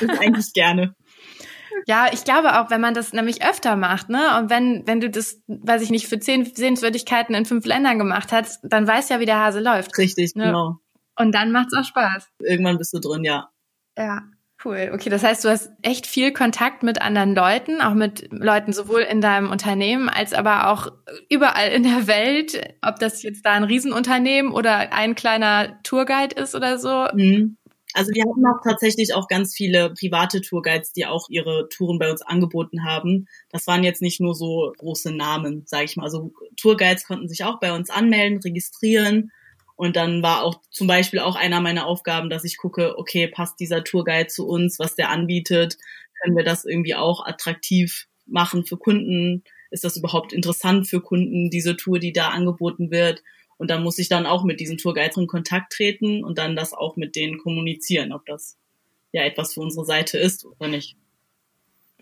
Ich 0.00 0.20
eigentlich 0.20 0.52
gerne. 0.52 0.94
Ja, 1.86 2.06
ich 2.12 2.22
glaube 2.22 2.60
auch, 2.60 2.70
wenn 2.70 2.80
man 2.80 2.94
das 2.94 3.12
nämlich 3.12 3.44
öfter 3.44 3.74
macht, 3.74 4.08
ne? 4.08 4.38
Und 4.38 4.50
wenn, 4.50 4.86
wenn 4.86 5.00
du 5.00 5.10
das, 5.10 5.40
weiß 5.48 5.82
ich 5.82 5.90
nicht, 5.90 6.06
für 6.06 6.20
zehn 6.20 6.44
Sehenswürdigkeiten 6.44 7.34
in 7.34 7.44
fünf 7.44 7.66
Ländern 7.66 7.98
gemacht 7.98 8.30
hast, 8.30 8.60
dann 8.62 8.86
weiß 8.86 9.08
ja, 9.08 9.18
wie 9.18 9.26
der 9.26 9.40
Hase 9.40 9.60
läuft. 9.60 9.98
Richtig, 9.98 10.36
ne? 10.36 10.46
genau. 10.46 10.76
Und 11.16 11.34
dann 11.34 11.50
macht's 11.50 11.74
auch 11.74 11.84
Spaß. 11.84 12.28
Irgendwann 12.38 12.78
bist 12.78 12.92
du 12.94 13.00
drin, 13.00 13.24
ja. 13.24 13.48
Ja, 13.96 14.22
cool. 14.64 14.90
Okay, 14.94 15.10
das 15.10 15.22
heißt, 15.22 15.44
du 15.44 15.48
hast 15.48 15.70
echt 15.82 16.06
viel 16.06 16.32
Kontakt 16.32 16.82
mit 16.82 17.00
anderen 17.00 17.34
Leuten, 17.34 17.80
auch 17.80 17.94
mit 17.94 18.28
Leuten 18.30 18.72
sowohl 18.72 19.00
in 19.00 19.20
deinem 19.20 19.50
Unternehmen 19.50 20.08
als 20.08 20.32
aber 20.32 20.68
auch 20.68 20.88
überall 21.28 21.70
in 21.70 21.82
der 21.82 22.06
Welt, 22.06 22.76
ob 22.82 22.98
das 22.98 23.22
jetzt 23.22 23.44
da 23.44 23.52
ein 23.52 23.64
Riesenunternehmen 23.64 24.52
oder 24.52 24.92
ein 24.92 25.14
kleiner 25.14 25.82
Tourguide 25.82 26.34
ist 26.36 26.54
oder 26.54 26.78
so. 26.78 27.06
Mhm. 27.14 27.56
Also 27.94 28.10
wir 28.14 28.22
hatten 28.22 28.46
auch 28.46 28.62
tatsächlich 28.64 29.14
auch 29.14 29.28
ganz 29.28 29.54
viele 29.54 29.92
private 29.92 30.40
Tourguides, 30.40 30.94
die 30.94 31.04
auch 31.04 31.28
ihre 31.28 31.68
Touren 31.68 31.98
bei 31.98 32.10
uns 32.10 32.22
angeboten 32.22 32.84
haben. 32.84 33.26
Das 33.50 33.66
waren 33.66 33.84
jetzt 33.84 34.00
nicht 34.00 34.18
nur 34.18 34.34
so 34.34 34.72
große 34.78 35.14
Namen, 35.14 35.64
sage 35.66 35.84
ich 35.84 35.96
mal. 35.96 36.04
Also 36.04 36.32
Tourguides 36.56 37.06
konnten 37.06 37.28
sich 37.28 37.44
auch 37.44 37.60
bei 37.60 37.74
uns 37.74 37.90
anmelden, 37.90 38.40
registrieren 38.42 39.30
und 39.82 39.96
dann 39.96 40.22
war 40.22 40.44
auch 40.44 40.60
zum 40.70 40.86
Beispiel 40.86 41.18
auch 41.18 41.34
einer 41.34 41.60
meiner 41.60 41.86
Aufgaben, 41.86 42.30
dass 42.30 42.44
ich 42.44 42.56
gucke, 42.56 42.96
okay, 43.00 43.26
passt 43.26 43.58
dieser 43.58 43.82
Tourguide 43.82 44.28
zu 44.28 44.46
uns, 44.46 44.78
was 44.78 44.94
der 44.94 45.10
anbietet? 45.10 45.76
Können 46.22 46.36
wir 46.36 46.44
das 46.44 46.64
irgendwie 46.64 46.94
auch 46.94 47.26
attraktiv 47.26 48.06
machen 48.24 48.64
für 48.64 48.76
Kunden? 48.76 49.42
Ist 49.72 49.82
das 49.82 49.96
überhaupt 49.96 50.32
interessant 50.32 50.88
für 50.88 51.00
Kunden, 51.00 51.50
diese 51.50 51.76
Tour, 51.76 51.98
die 51.98 52.12
da 52.12 52.28
angeboten 52.28 52.92
wird? 52.92 53.24
Und 53.58 53.72
dann 53.72 53.82
muss 53.82 53.98
ich 53.98 54.08
dann 54.08 54.24
auch 54.24 54.44
mit 54.44 54.60
diesen 54.60 54.78
Tourguides 54.78 55.16
in 55.16 55.26
Kontakt 55.26 55.72
treten 55.72 56.22
und 56.22 56.38
dann 56.38 56.54
das 56.54 56.72
auch 56.72 56.94
mit 56.94 57.16
denen 57.16 57.38
kommunizieren, 57.38 58.12
ob 58.12 58.24
das 58.24 58.56
ja 59.10 59.24
etwas 59.24 59.54
für 59.54 59.62
unsere 59.62 59.84
Seite 59.84 60.16
ist 60.16 60.44
oder 60.46 60.68
nicht. 60.68 60.96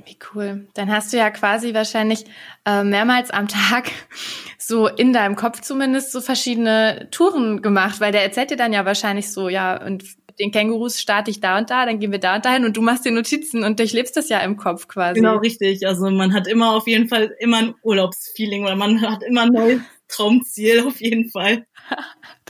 Wie 0.06 0.18
cool. 0.34 0.68
Dann 0.74 0.90
hast 0.90 1.12
du 1.12 1.16
ja 1.16 1.30
quasi 1.30 1.74
wahrscheinlich 1.74 2.24
äh, 2.64 2.84
mehrmals 2.84 3.30
am 3.30 3.48
Tag 3.48 3.90
so 4.58 4.86
in 4.86 5.12
deinem 5.12 5.36
Kopf 5.36 5.60
zumindest 5.60 6.12
so 6.12 6.20
verschiedene 6.20 7.08
Touren 7.10 7.62
gemacht, 7.62 8.00
weil 8.00 8.12
der 8.12 8.22
erzählt 8.22 8.50
dir 8.50 8.56
dann 8.56 8.72
ja 8.72 8.84
wahrscheinlich 8.84 9.32
so, 9.32 9.48
ja, 9.48 9.82
und 9.82 10.04
den 10.38 10.52
Kängurus 10.52 11.00
starte 11.00 11.30
ich 11.30 11.40
da 11.40 11.58
und 11.58 11.70
da, 11.70 11.84
dann 11.86 11.98
gehen 11.98 12.12
wir 12.12 12.18
da 12.18 12.36
und 12.36 12.44
dahin 12.44 12.64
und 12.64 12.76
du 12.76 12.82
machst 12.82 13.04
dir 13.04 13.12
Notizen 13.12 13.62
und 13.62 13.78
durchlebst 13.78 14.16
das 14.16 14.28
ja 14.28 14.38
im 14.40 14.56
Kopf 14.56 14.88
quasi. 14.88 15.20
Genau, 15.20 15.36
richtig. 15.36 15.86
Also 15.86 16.10
man 16.10 16.32
hat 16.32 16.48
immer 16.48 16.74
auf 16.74 16.86
jeden 16.86 17.08
Fall 17.08 17.34
immer 17.38 17.58
ein 17.58 17.74
Urlaubsfeeling 17.82 18.64
oder 18.64 18.76
man 18.76 19.00
hat 19.02 19.22
immer 19.22 19.42
ein 19.42 19.52
neues 19.52 19.80
Traumziel 20.10 20.86
auf 20.86 21.00
jeden 21.00 21.30
Fall. 21.30 21.66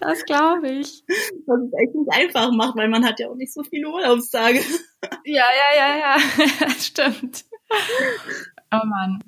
Das 0.02 0.24
glaube 0.24 0.66
ich. 0.70 1.02
Was 1.46 1.60
es 1.60 1.72
echt 1.74 1.94
nicht 1.94 2.10
einfach 2.10 2.50
macht, 2.52 2.74
weil 2.74 2.88
man 2.88 3.04
hat 3.04 3.20
ja 3.20 3.28
auch 3.28 3.34
nicht 3.34 3.52
so 3.52 3.62
viele 3.62 3.88
Urlaubstage. 3.88 4.60
Ja, 5.24 5.44
ja, 5.44 5.76
ja, 5.76 5.98
ja, 5.98 6.46
das 6.60 6.86
stimmt. 6.86 7.44
Oh 8.70 8.86
Mann. 8.86 9.22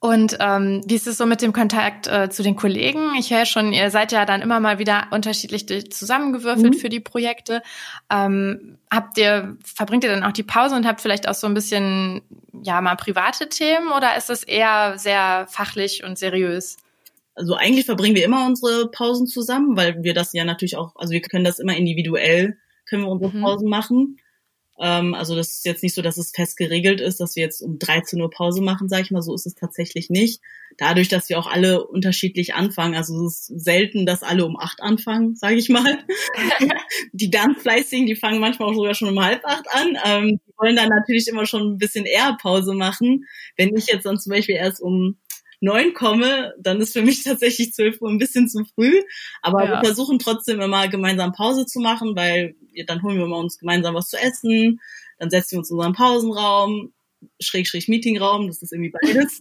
Und 0.00 0.36
ähm, 0.40 0.82
wie 0.86 0.94
ist 0.94 1.06
es 1.06 1.18
so 1.18 1.26
mit 1.26 1.42
dem 1.42 1.52
Kontakt 1.52 2.06
äh, 2.06 2.30
zu 2.30 2.42
den 2.42 2.56
Kollegen? 2.56 3.14
Ich 3.18 3.32
höre 3.32 3.44
schon, 3.44 3.72
ihr 3.72 3.90
seid 3.90 4.12
ja 4.12 4.24
dann 4.24 4.40
immer 4.40 4.60
mal 4.60 4.78
wieder 4.78 5.08
unterschiedlich 5.10 5.66
zusammengewürfelt 5.92 6.74
mhm. 6.74 6.78
für 6.78 6.88
die 6.88 7.00
Projekte. 7.00 7.62
Ähm, 8.10 8.78
habt 8.90 9.18
ihr, 9.18 9.56
verbringt 9.64 10.04
ihr 10.04 10.10
dann 10.10 10.22
auch 10.22 10.32
die 10.32 10.42
Pause 10.42 10.76
und 10.76 10.86
habt 10.86 11.00
vielleicht 11.00 11.28
auch 11.28 11.34
so 11.34 11.46
ein 11.46 11.54
bisschen, 11.54 12.22
ja, 12.62 12.80
mal 12.80 12.96
private 12.96 13.48
Themen 13.48 13.88
oder 13.88 14.16
ist 14.16 14.30
es 14.30 14.44
eher 14.44 14.98
sehr 14.98 15.46
fachlich 15.50 16.04
und 16.04 16.18
seriös? 16.18 16.76
Also 17.36 17.54
eigentlich 17.54 17.84
verbringen 17.84 18.16
wir 18.16 18.24
immer 18.24 18.46
unsere 18.46 18.90
Pausen 18.90 19.26
zusammen, 19.26 19.76
weil 19.76 20.02
wir 20.02 20.14
das 20.14 20.32
ja 20.32 20.44
natürlich 20.44 20.76
auch, 20.76 20.96
also 20.96 21.12
wir 21.12 21.20
können 21.20 21.44
das 21.44 21.58
immer 21.58 21.76
individuell, 21.76 22.56
können 22.86 23.02
wir 23.02 23.10
unsere 23.10 23.36
mhm. 23.36 23.42
Pausen 23.42 23.68
machen. 23.68 24.16
Ähm, 24.78 25.14
also 25.14 25.34
das 25.34 25.48
ist 25.48 25.64
jetzt 25.64 25.82
nicht 25.82 25.94
so, 25.94 26.02
dass 26.02 26.18
es 26.18 26.32
fest 26.34 26.56
geregelt 26.56 27.00
ist, 27.00 27.20
dass 27.20 27.36
wir 27.36 27.42
jetzt 27.42 27.62
um 27.62 27.78
13 27.78 28.20
Uhr 28.20 28.30
Pause 28.30 28.62
machen, 28.62 28.88
sage 28.88 29.02
ich 29.02 29.10
mal. 29.10 29.22
So 29.22 29.34
ist 29.34 29.46
es 29.46 29.54
tatsächlich 29.54 30.10
nicht. 30.10 30.40
Dadurch, 30.76 31.08
dass 31.08 31.28
wir 31.28 31.38
auch 31.38 31.46
alle 31.46 31.86
unterschiedlich 31.86 32.54
anfangen. 32.54 32.94
Also 32.94 33.26
es 33.26 33.48
ist 33.48 33.64
selten, 33.64 34.04
dass 34.04 34.22
alle 34.22 34.44
um 34.44 34.58
acht 34.58 34.82
anfangen, 34.82 35.34
sage 35.34 35.56
ich 35.56 35.68
mal. 35.68 35.98
die 37.12 37.30
ganz 37.30 37.62
fleißigen, 37.62 38.06
die 38.06 38.16
fangen 38.16 38.40
manchmal 38.40 38.68
auch 38.68 38.74
sogar 38.74 38.94
schon 38.94 39.08
um 39.08 39.22
halb 39.22 39.44
acht 39.44 39.66
an. 39.70 39.98
Ähm, 40.04 40.40
die 40.46 40.52
wollen 40.58 40.76
dann 40.76 40.88
natürlich 40.88 41.28
immer 41.28 41.46
schon 41.46 41.74
ein 41.74 41.78
bisschen 41.78 42.04
eher 42.04 42.36
Pause 42.40 42.74
machen. 42.74 43.24
Wenn 43.56 43.74
ich 43.76 43.86
jetzt 43.86 44.04
dann 44.04 44.18
zum 44.18 44.30
Beispiel 44.30 44.56
erst 44.56 44.82
um 44.82 45.16
neun 45.60 45.94
komme, 45.94 46.54
dann 46.58 46.80
ist 46.80 46.92
für 46.92 47.02
mich 47.02 47.22
tatsächlich 47.24 47.72
zwölf 47.72 48.00
Uhr 48.00 48.10
ein 48.10 48.18
bisschen 48.18 48.48
zu 48.48 48.64
früh. 48.74 49.02
Aber 49.42 49.64
ja. 49.64 49.70
wir 49.70 49.84
versuchen 49.84 50.18
trotzdem 50.18 50.60
immer 50.60 50.88
gemeinsam 50.88 51.32
Pause 51.32 51.66
zu 51.66 51.80
machen, 51.80 52.16
weil 52.16 52.54
dann 52.86 53.02
holen 53.02 53.18
wir 53.18 53.26
mal 53.26 53.38
uns 53.38 53.58
gemeinsam 53.58 53.94
was 53.94 54.08
zu 54.08 54.18
essen, 54.18 54.80
dann 55.18 55.30
setzen 55.30 55.52
wir 55.52 55.58
uns 55.60 55.70
in 55.70 55.76
unseren 55.76 55.94
Pausenraum, 55.94 56.92
schräg 57.40 57.66
schräg 57.66 57.88
Meetingraum, 57.88 58.46
das 58.46 58.62
ist 58.62 58.72
irgendwie 58.72 58.92
beides. 59.00 59.40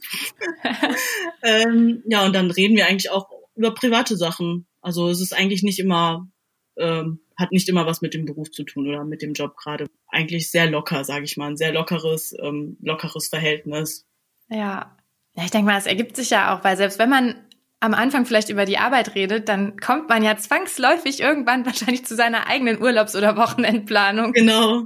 ähm, 1.43 2.03
ja, 2.07 2.25
und 2.25 2.33
dann 2.33 2.51
reden 2.51 2.75
wir 2.75 2.87
eigentlich 2.87 3.11
auch 3.11 3.29
über 3.55 3.73
private 3.73 4.17
Sachen. 4.17 4.67
Also 4.81 5.09
es 5.09 5.21
ist 5.21 5.33
eigentlich 5.33 5.63
nicht 5.63 5.79
immer, 5.79 6.29
ähm, 6.77 7.19
hat 7.37 7.51
nicht 7.51 7.67
immer 7.67 7.85
was 7.85 8.01
mit 8.01 8.13
dem 8.13 8.25
Beruf 8.25 8.51
zu 8.51 8.63
tun 8.63 8.87
oder 8.87 9.03
mit 9.03 9.21
dem 9.21 9.33
Job 9.33 9.57
gerade. 9.57 9.87
Eigentlich 10.07 10.49
sehr 10.49 10.69
locker, 10.69 11.03
sage 11.03 11.25
ich 11.25 11.35
mal, 11.37 11.49
ein 11.49 11.57
sehr 11.57 11.73
lockeres, 11.73 12.33
ähm, 12.41 12.77
lockeres 12.81 13.27
Verhältnis. 13.27 14.05
Ja, 14.49 14.95
ja, 15.35 15.43
ich 15.43 15.51
denke 15.51 15.67
mal, 15.71 15.77
es 15.77 15.85
ergibt 15.85 16.15
sich 16.15 16.29
ja 16.29 16.55
auch, 16.55 16.63
weil 16.63 16.77
selbst 16.77 16.99
wenn 16.99 17.09
man 17.09 17.35
am 17.81 17.93
Anfang 17.93 18.25
vielleicht 18.25 18.49
über 18.49 18.65
die 18.65 18.77
Arbeit 18.77 19.15
redet, 19.15 19.49
dann 19.49 19.77
kommt 19.77 20.09
man 20.09 20.23
ja 20.23 20.37
zwangsläufig 20.37 21.19
irgendwann 21.19 21.65
wahrscheinlich 21.65 22.05
zu 22.05 22.15
seiner 22.15 22.47
eigenen 22.47 22.81
Urlaubs- 22.81 23.15
oder 23.15 23.37
Wochenendplanung. 23.37 24.33
Genau. 24.33 24.83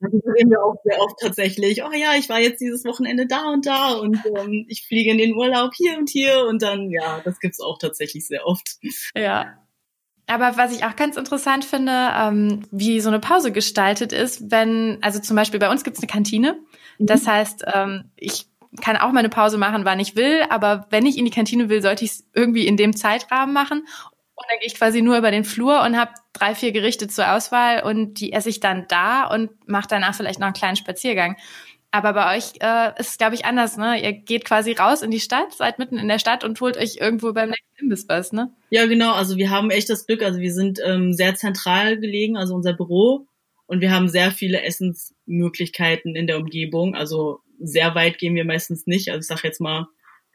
Das 0.00 0.10
sehen 0.10 0.50
wir 0.50 0.62
auch 0.62 0.76
sehr 0.84 1.00
oft 1.00 1.18
tatsächlich. 1.20 1.82
Oh 1.82 1.92
ja, 1.92 2.14
ich 2.18 2.28
war 2.28 2.38
jetzt 2.38 2.60
dieses 2.60 2.84
Wochenende 2.84 3.26
da 3.26 3.44
und 3.52 3.64
da 3.64 3.92
und 3.92 4.18
ähm, 4.36 4.66
ich 4.68 4.86
fliege 4.86 5.10
in 5.10 5.18
den 5.18 5.34
Urlaub 5.34 5.72
hier 5.74 5.96
und 5.96 6.10
hier 6.10 6.44
und 6.46 6.60
dann, 6.60 6.90
ja, 6.90 7.20
das 7.24 7.38
gibt's 7.38 7.60
auch 7.60 7.78
tatsächlich 7.78 8.26
sehr 8.26 8.46
oft. 8.46 8.76
Ja. 9.14 9.58
Aber 10.26 10.56
was 10.56 10.74
ich 10.74 10.84
auch 10.84 10.96
ganz 10.96 11.16
interessant 11.16 11.64
finde, 11.64 11.92
ähm, 12.16 12.62
wie 12.70 13.00
so 13.00 13.08
eine 13.08 13.20
Pause 13.20 13.52
gestaltet 13.52 14.12
ist, 14.12 14.50
wenn, 14.50 14.98
also 15.02 15.20
zum 15.20 15.36
Beispiel 15.36 15.60
bei 15.60 15.70
uns 15.70 15.84
gibt's 15.84 16.00
eine 16.00 16.06
Kantine. 16.06 16.58
Das 16.98 17.24
mhm. 17.24 17.30
heißt, 17.30 17.64
ähm, 17.74 18.10
ich 18.16 18.46
kann 18.80 18.96
auch 18.96 19.12
meine 19.12 19.28
Pause 19.28 19.58
machen, 19.58 19.84
wann 19.84 20.00
ich 20.00 20.16
will, 20.16 20.42
aber 20.48 20.86
wenn 20.90 21.06
ich 21.06 21.18
in 21.18 21.24
die 21.24 21.30
Kantine 21.30 21.68
will, 21.68 21.82
sollte 21.82 22.04
ich 22.04 22.10
es 22.10 22.26
irgendwie 22.34 22.66
in 22.66 22.76
dem 22.76 22.96
Zeitrahmen 22.96 23.54
machen. 23.54 23.80
Und 24.36 24.46
dann 24.50 24.58
gehe 24.58 24.66
ich 24.66 24.74
quasi 24.74 25.00
nur 25.00 25.16
über 25.16 25.30
den 25.30 25.44
Flur 25.44 25.82
und 25.82 25.96
habe 25.96 26.10
drei, 26.32 26.54
vier 26.56 26.72
Gerichte 26.72 27.06
zur 27.06 27.32
Auswahl 27.32 27.84
und 27.84 28.18
die 28.20 28.32
esse 28.32 28.48
ich 28.48 28.58
dann 28.58 28.86
da 28.88 29.26
und 29.26 29.50
mache 29.68 29.86
danach 29.88 30.14
vielleicht 30.14 30.40
noch 30.40 30.46
einen 30.46 30.54
kleinen 30.54 30.76
Spaziergang. 30.76 31.36
Aber 31.92 32.12
bei 32.12 32.36
euch 32.36 32.54
äh, 32.58 32.90
ist 32.98 33.10
es, 33.10 33.18
glaube 33.18 33.36
ich, 33.36 33.44
anders, 33.44 33.76
ne? 33.76 34.02
Ihr 34.02 34.12
geht 34.12 34.44
quasi 34.44 34.72
raus 34.72 35.02
in 35.02 35.12
die 35.12 35.20
Stadt, 35.20 35.52
seid 35.52 35.78
mitten 35.78 35.96
in 35.96 36.08
der 36.08 36.18
Stadt 36.18 36.42
und 36.42 36.60
holt 36.60 36.76
euch 36.76 36.96
irgendwo 36.96 37.32
beim 37.32 37.50
nächsten 37.50 37.84
Imbiss 37.84 38.08
was, 38.08 38.32
ne? 38.32 38.52
Ja, 38.70 38.86
genau. 38.86 39.12
Also 39.12 39.36
wir 39.36 39.50
haben 39.50 39.70
echt 39.70 39.88
das 39.88 40.04
Glück. 40.04 40.24
Also 40.24 40.40
wir 40.40 40.52
sind 40.52 40.80
ähm, 40.84 41.12
sehr 41.12 41.36
zentral 41.36 41.96
gelegen, 42.00 42.36
also 42.36 42.52
unser 42.52 42.72
Büro. 42.72 43.28
Und 43.66 43.80
wir 43.80 43.92
haben 43.92 44.08
sehr 44.08 44.32
viele 44.32 44.62
Essensmöglichkeiten 44.62 46.16
in 46.16 46.26
der 46.26 46.38
Umgebung. 46.38 46.96
Also 46.96 47.38
sehr 47.58 47.94
weit 47.94 48.18
gehen 48.18 48.34
wir 48.34 48.44
meistens 48.44 48.86
nicht. 48.86 49.10
Also 49.10 49.20
ich 49.20 49.26
sage 49.26 49.48
jetzt 49.48 49.60
mal 49.60 49.86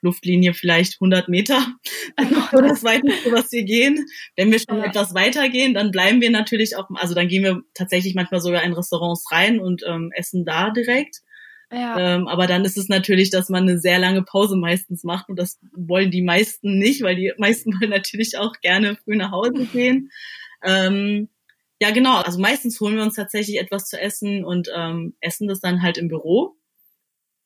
Luftlinie 0.01 0.53
vielleicht 0.53 0.95
100 0.95 1.29
Meter. 1.29 1.65
Das 2.17 2.31
ist 2.31 2.51
das 2.51 2.83
Weiteste, 2.83 3.31
was 3.31 3.51
wir 3.51 3.63
gehen. 3.63 4.05
Wenn 4.35 4.51
wir 4.51 4.59
schon 4.59 4.79
ja. 4.79 4.85
etwas 4.85 5.13
weiter 5.13 5.49
gehen, 5.49 5.73
dann 5.73 5.91
bleiben 5.91 6.19
wir 6.19 6.31
natürlich 6.31 6.75
auch, 6.75 6.89
also 6.95 7.13
dann 7.13 7.27
gehen 7.27 7.43
wir 7.43 7.61
tatsächlich 7.73 8.15
manchmal 8.15 8.41
sogar 8.41 8.63
in 8.63 8.73
Restaurants 8.73 9.31
rein 9.31 9.59
und 9.59 9.83
ähm, 9.88 10.11
essen 10.13 10.45
da 10.45 10.69
direkt. 10.71 11.21
Ja. 11.71 12.15
Ähm, 12.15 12.27
aber 12.27 12.47
dann 12.47 12.65
ist 12.65 12.77
es 12.77 12.89
natürlich, 12.89 13.29
dass 13.29 13.49
man 13.49 13.63
eine 13.63 13.79
sehr 13.79 13.99
lange 13.99 14.23
Pause 14.23 14.57
meistens 14.57 15.03
macht 15.03 15.29
und 15.29 15.38
das 15.38 15.59
wollen 15.73 16.09
die 16.09 16.23
meisten 16.23 16.79
nicht, 16.79 17.03
weil 17.03 17.15
die 17.15 17.31
meisten 17.38 17.71
wollen 17.79 17.91
natürlich 17.91 18.38
auch 18.38 18.59
gerne 18.61 18.97
früh 19.03 19.15
nach 19.15 19.31
Hause 19.31 19.65
gehen. 19.71 20.11
Ähm, 20.63 21.29
ja, 21.81 21.91
genau. 21.91 22.17
Also 22.17 22.39
meistens 22.39 22.79
holen 22.81 22.97
wir 22.97 23.03
uns 23.03 23.15
tatsächlich 23.15 23.59
etwas 23.59 23.85
zu 23.85 24.01
essen 24.01 24.43
und 24.43 24.69
ähm, 24.75 25.15
essen 25.21 25.47
das 25.47 25.61
dann 25.61 25.81
halt 25.81 25.97
im 25.97 26.09
Büro 26.09 26.58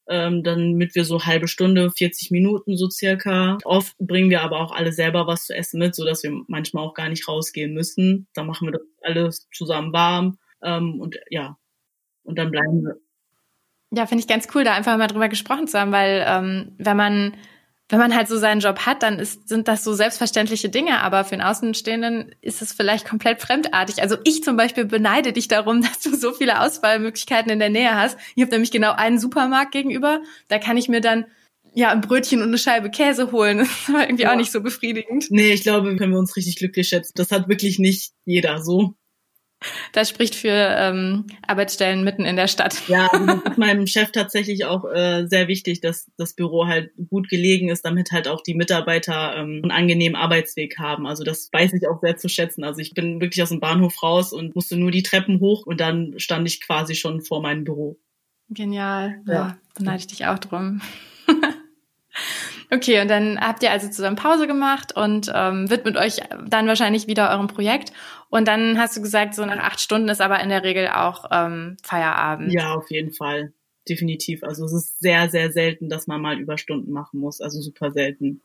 ähm, 0.08 0.44
dann 0.44 0.74
mit 0.74 0.96
wir 0.96 1.06
so 1.06 1.26
halbe 1.26 1.48
Stunde, 1.48 1.92
40 1.92 2.32
Minuten 2.32 2.78
so 2.78 2.90
circa. 2.90 3.58
Oft 3.64 3.96
bringen 3.98 4.30
wir 4.30 4.42
aber 4.42 4.60
auch 4.60 4.72
alle 4.72 4.92
selber 4.92 5.28
was 5.28 5.46
zu 5.46 5.56
essen 5.56 5.80
mit, 5.80 5.96
so 5.96 6.04
wir 6.24 6.32
manchmal 6.48 6.84
auch 6.84 6.94
gar 6.94 7.10
nicht 7.10 7.28
rausgehen 7.28 7.74
müssen. 7.74 8.28
Da 8.34 8.44
machen 8.44 8.68
wir 8.68 8.74
das 8.74 8.82
alles 9.02 9.48
zusammen 9.54 9.94
warm 9.94 10.38
ähm, 10.62 11.00
und 11.00 11.18
ja, 11.30 11.58
und 12.24 12.38
dann 12.38 12.52
bleiben 12.52 12.84
wir. 12.84 12.96
Ja, 13.96 14.08
finde 14.08 14.22
ich 14.22 14.28
ganz 14.28 14.48
cool, 14.56 14.64
da 14.64 14.74
einfach 14.74 14.98
mal 14.98 15.08
drüber 15.08 15.30
gesprochen 15.30 15.68
zu 15.68 15.80
haben, 15.80 15.92
weil 15.92 16.26
ähm, 16.28 16.74
wenn 16.78 16.98
man 16.98 17.36
wenn 17.94 18.00
man 18.00 18.16
halt 18.16 18.28
so 18.28 18.40
seinen 18.40 18.60
Job 18.60 18.88
hat, 18.88 19.04
dann 19.04 19.20
ist, 19.20 19.48
sind 19.48 19.68
das 19.68 19.84
so 19.84 19.94
selbstverständliche 19.94 20.68
Dinge, 20.68 21.02
aber 21.02 21.24
für 21.26 21.34
einen 21.34 21.44
Außenstehenden 21.44 22.34
ist 22.42 22.64
es 22.64 22.74
vielleicht 22.74 23.08
komplett 23.08 23.40
fremdartig. 23.40 24.02
Also 24.02 24.18
ich 24.24 24.44
zum 24.44 24.58
Beispiel 24.58 24.86
beneide 24.86 25.32
dich 25.32 25.48
darum, 25.48 25.82
dass 25.84 26.00
du 26.00 26.16
so 26.16 26.34
viele 26.34 26.60
Auswahlmöglichkeiten 26.62 27.52
in 27.52 27.60
der 27.60 27.70
Nähe 27.70 27.96
hast. 27.96 28.18
Ich 28.36 28.42
habe 28.42 28.52
nämlich 28.52 28.72
genau 28.72 28.94
einen 28.94 29.20
Supermarkt 29.20 29.74
gegenüber. 29.74 30.22
Da 30.48 30.58
kann 30.58 30.76
ich 30.76 30.90
mir 30.90 31.02
dann 31.02 31.26
ja 31.76 31.92
ein 31.92 32.02
Brötchen 32.02 32.42
und 32.42 32.48
eine 32.48 32.58
Scheibe 32.58 32.90
Käse 32.90 33.32
holen. 33.32 33.60
Das 33.64 33.70
ist 33.70 33.90
aber 33.90 34.08
irgendwie 34.08 34.24
ja. 34.24 34.32
auch 34.32 34.38
nicht 34.38 34.52
so 34.52 34.62
befriedigend. 34.62 35.28
Nee, 35.30 35.54
ich 35.54 35.62
glaube, 35.62 35.96
können 35.96 36.14
wir 36.14 36.20
uns 36.20 36.36
richtig 36.36 36.56
glücklich 36.56 36.88
schätzen. 36.88 37.14
Das 37.14 37.30
hat 37.30 37.48
wirklich 37.48 37.78
nicht 37.78 38.14
jeder 38.26 38.60
so. 38.64 38.96
Das 39.92 40.10
spricht 40.10 40.36
für 40.36 40.50
ähm, 40.50 41.26
Arbeitsstellen 41.46 42.04
mitten 42.04 42.26
in 42.26 42.36
der 42.36 42.48
Stadt. 42.48 42.82
Ja, 42.88 43.08
also 43.08 43.26
das 43.26 43.52
ist 43.52 43.58
meinem 43.58 43.88
Chef 43.88 44.12
tatsächlich 44.12 44.66
auch 44.66 44.86
äh, 44.86 45.26
sehr 45.28 45.48
wichtig, 45.48 45.82
dass 45.82 46.12
das 46.18 46.34
Büro 46.34 46.68
halt 46.68 46.92
gut 47.10 47.30
gelegen 47.30 47.70
ist, 47.70 47.86
damit 47.86 48.12
halt 48.12 48.28
auch 48.28 48.42
die 48.42 48.56
Mitarbeiter 48.56 49.36
ähm, 49.38 49.62
einen 49.64 49.72
angenehmen 49.72 50.16
Arbeitsweg 50.16 50.78
haben. 50.80 51.08
Also 51.08 51.24
das 51.24 51.50
weiß 51.52 51.74
ich 51.74 51.88
auch 51.88 52.02
sehr 52.02 52.18
zu 52.18 52.30
schätzen. 52.30 52.64
Also 52.64 52.80
ich 52.80 52.94
bin 52.94 53.22
wirklich 53.22 53.42
aus 53.44 53.50
dem 53.50 53.60
Bahnhof 53.60 54.02
raus 54.04 54.34
und 54.34 54.56
musste 54.56 54.78
nur 54.78 54.92
die 54.92 55.04
Treppen 55.04 55.40
hoch 55.40 55.66
und 55.66 55.80
dann 55.80 56.16
stand 56.18 56.48
ich 56.48 56.62
quasi 56.62 56.96
schon 56.96 57.22
vor 57.22 57.42
meinem 57.42 57.64
Büro. 57.64 57.98
Genial. 58.50 59.22
Ja, 59.26 59.34
ja 59.34 59.58
beneide 59.76 59.98
ich 59.98 60.08
dich 60.08 60.26
auch 60.26 60.40
drum. 60.40 60.82
Okay, 62.74 63.02
und 63.02 63.08
dann 63.08 63.40
habt 63.40 63.62
ihr 63.62 63.72
also 63.72 63.88
zusammen 63.88 64.16
Pause 64.16 64.48
gemacht 64.48 64.96
und 64.96 65.32
ähm, 65.34 65.70
widmet 65.70 65.96
euch 65.96 66.22
dann 66.48 66.68
wahrscheinlich 66.68 67.06
wieder 67.08 67.30
eurem 67.30 67.48
Projekt. 67.48 67.94
Und 68.30 68.48
dann 68.48 68.80
hast 68.80 68.98
du 68.98 69.02
gesagt, 69.02 69.36
so 69.36 69.46
nach 69.46 69.60
acht 69.60 69.80
Stunden 69.80 70.10
ist 70.10 70.22
aber 70.22 70.40
in 70.40 70.50
der 70.50 70.64
Regel 70.64 70.88
auch 70.88 71.26
ähm, 71.32 71.78
Feierabend. 71.84 72.52
Ja, 72.52 72.74
auf 72.74 72.90
jeden 72.90 73.14
Fall. 73.14 73.54
Definitiv. 73.88 74.44
Also 74.44 74.66
es 74.66 74.74
ist 74.74 75.00
sehr, 75.00 75.30
sehr 75.30 75.52
selten, 75.52 75.88
dass 75.88 76.08
man 76.08 76.20
mal 76.20 76.40
Überstunden 76.40 76.92
machen 76.92 77.20
muss. 77.20 77.42
Also 77.42 77.62
super 77.62 77.92
selten. 77.92 78.42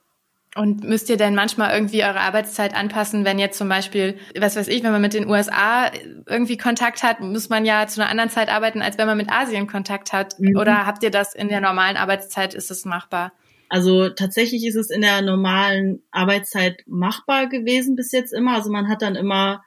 Und 0.56 0.84
müsst 0.84 1.08
ihr 1.08 1.16
denn 1.16 1.34
manchmal 1.34 1.72
irgendwie 1.72 2.02
eure 2.02 2.20
Arbeitszeit 2.20 2.74
anpassen, 2.74 3.24
wenn 3.24 3.38
jetzt 3.38 3.56
zum 3.56 3.68
Beispiel, 3.68 4.18
was 4.38 4.56
weiß 4.56 4.68
ich, 4.68 4.82
wenn 4.82 4.92
man 4.92 5.00
mit 5.00 5.14
den 5.14 5.28
USA 5.28 5.90
irgendwie 6.26 6.56
Kontakt 6.56 7.02
hat, 7.02 7.20
muss 7.20 7.48
man 7.48 7.64
ja 7.64 7.86
zu 7.86 8.00
einer 8.00 8.10
anderen 8.10 8.30
Zeit 8.30 8.50
arbeiten, 8.50 8.82
als 8.82 8.98
wenn 8.98 9.06
man 9.06 9.16
mit 9.16 9.30
Asien 9.30 9.66
Kontakt 9.66 10.12
hat? 10.12 10.38
Mhm. 10.38 10.56
Oder 10.56 10.86
habt 10.86 11.02
ihr 11.02 11.10
das 11.10 11.34
in 11.34 11.48
der 11.48 11.60
normalen 11.60 11.96
Arbeitszeit, 11.96 12.52
ist 12.52 12.70
es 12.70 12.84
machbar? 12.84 13.32
Also 13.68 14.08
tatsächlich 14.08 14.64
ist 14.64 14.76
es 14.76 14.90
in 14.90 15.02
der 15.02 15.20
normalen 15.22 16.02
Arbeitszeit 16.10 16.82
machbar 16.86 17.48
gewesen 17.48 17.96
bis 17.96 18.12
jetzt 18.12 18.32
immer. 18.32 18.54
Also 18.54 18.70
man 18.70 18.88
hat 18.88 19.02
dann 19.02 19.14
immer 19.14 19.62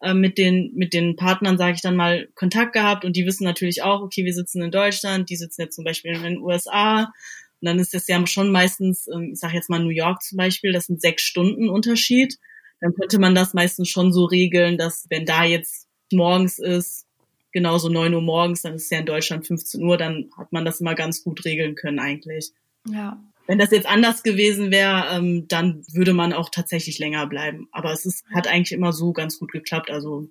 äh, 0.00 0.14
mit 0.14 0.38
den 0.38 0.72
mit 0.74 0.92
den 0.92 1.16
Partnern, 1.16 1.56
sage 1.56 1.74
ich 1.74 1.82
dann 1.82 1.96
mal, 1.96 2.28
Kontakt 2.34 2.72
gehabt 2.72 3.04
und 3.04 3.16
die 3.16 3.26
wissen 3.26 3.44
natürlich 3.44 3.82
auch, 3.82 4.02
okay, 4.02 4.24
wir 4.24 4.34
sitzen 4.34 4.62
in 4.62 4.70
Deutschland, 4.70 5.30
die 5.30 5.36
sitzen 5.36 5.62
jetzt 5.62 5.76
zum 5.76 5.84
Beispiel 5.84 6.14
in 6.14 6.22
den 6.22 6.38
USA. 6.38 7.12
Und 7.60 7.68
dann 7.68 7.78
ist 7.78 7.94
das 7.94 8.08
ja 8.08 8.26
schon 8.26 8.50
meistens, 8.50 9.08
ähm, 9.08 9.30
ich 9.32 9.40
sage 9.40 9.54
jetzt 9.54 9.70
mal 9.70 9.78
New 9.78 9.90
York 9.90 10.22
zum 10.22 10.36
Beispiel, 10.36 10.72
das 10.72 10.86
sind 10.86 11.00
sechs 11.00 11.22
Stunden 11.22 11.68
Unterschied. 11.68 12.38
Dann 12.80 12.94
könnte 12.94 13.18
man 13.18 13.34
das 13.34 13.54
meistens 13.54 13.88
schon 13.88 14.12
so 14.12 14.24
regeln, 14.24 14.76
dass 14.76 15.06
wenn 15.10 15.24
da 15.24 15.44
jetzt 15.44 15.86
morgens 16.12 16.58
ist, 16.58 17.06
genauso 17.52 17.88
neun 17.88 18.12
Uhr 18.12 18.20
morgens, 18.20 18.62
dann 18.62 18.74
ist 18.74 18.90
ja 18.90 18.98
in 18.98 19.06
Deutschland 19.06 19.46
15 19.46 19.82
Uhr, 19.82 19.96
dann 19.96 20.28
hat 20.36 20.52
man 20.52 20.64
das 20.64 20.80
immer 20.80 20.94
ganz 20.94 21.22
gut 21.22 21.44
regeln 21.44 21.76
können 21.76 22.00
eigentlich. 22.00 22.50
Ja, 22.86 23.18
wenn 23.46 23.58
das 23.58 23.70
jetzt 23.70 23.88
anders 23.88 24.22
gewesen 24.22 24.70
wäre, 24.70 25.06
ähm, 25.10 25.46
dann 25.48 25.84
würde 25.92 26.12
man 26.12 26.32
auch 26.32 26.48
tatsächlich 26.50 26.98
länger 26.98 27.26
bleiben. 27.26 27.68
Aber 27.72 27.92
es 27.92 28.06
ist, 28.06 28.24
hat 28.34 28.46
eigentlich 28.46 28.72
immer 28.72 28.92
so 28.92 29.12
ganz 29.12 29.38
gut 29.38 29.52
geklappt. 29.52 29.90
Also 29.90 30.28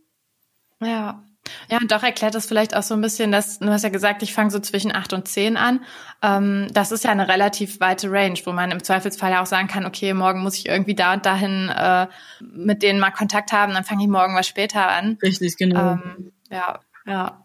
ja. 0.82 1.24
Ja, 1.70 1.79
und 1.79 1.91
doch 1.91 2.03
erklärt 2.03 2.36
das 2.36 2.46
vielleicht 2.46 2.74
auch 2.74 2.84
so 2.84 2.93
ein 2.93 3.01
bisschen, 3.01 3.32
dass 3.34 3.60
du 3.60 3.67
hast 3.67 3.84
ja 3.84 3.89
gesagt, 3.89 4.24
ich 4.24 4.34
fange 4.34 4.50
so 4.50 4.60
zwischen 4.60 4.96
acht 4.96 5.12
und 5.12 5.27
zehn 5.27 5.58
an. 5.58 5.84
Ähm, 6.22 6.67
das 6.72 6.93
ist 6.93 7.03
ja 7.03 7.12
eine 7.12 7.27
relativ 7.27 7.82
weite 7.82 8.10
Range, 8.10 8.39
wo 8.46 8.53
man 8.53 8.72
im 8.72 8.82
Zweifelsfall 8.82 9.32
ja 9.32 9.41
auch 9.41 9.46
sagen 9.46 9.67
kann, 9.67 9.86
okay, 9.86 10.13
morgen 10.13 10.41
muss 10.41 10.58
ich 10.58 10.67
irgendwie 10.67 10.96
da 10.96 11.13
und 11.13 11.25
dahin 11.25 11.67
äh, 11.67 12.08
mit 12.39 12.82
denen 12.82 13.00
mal 13.00 13.12
Kontakt 13.12 13.51
haben, 13.51 13.74
dann 13.74 13.84
fange 13.84 14.03
ich 14.03 14.10
morgen 14.10 14.36
was 14.36 14.48
später 14.48 14.88
an. 14.88 15.17
Richtig, 15.22 15.58
genau. 15.58 15.93
Ähm, 15.93 16.32
ja, 16.50 16.79
ja. 17.05 17.43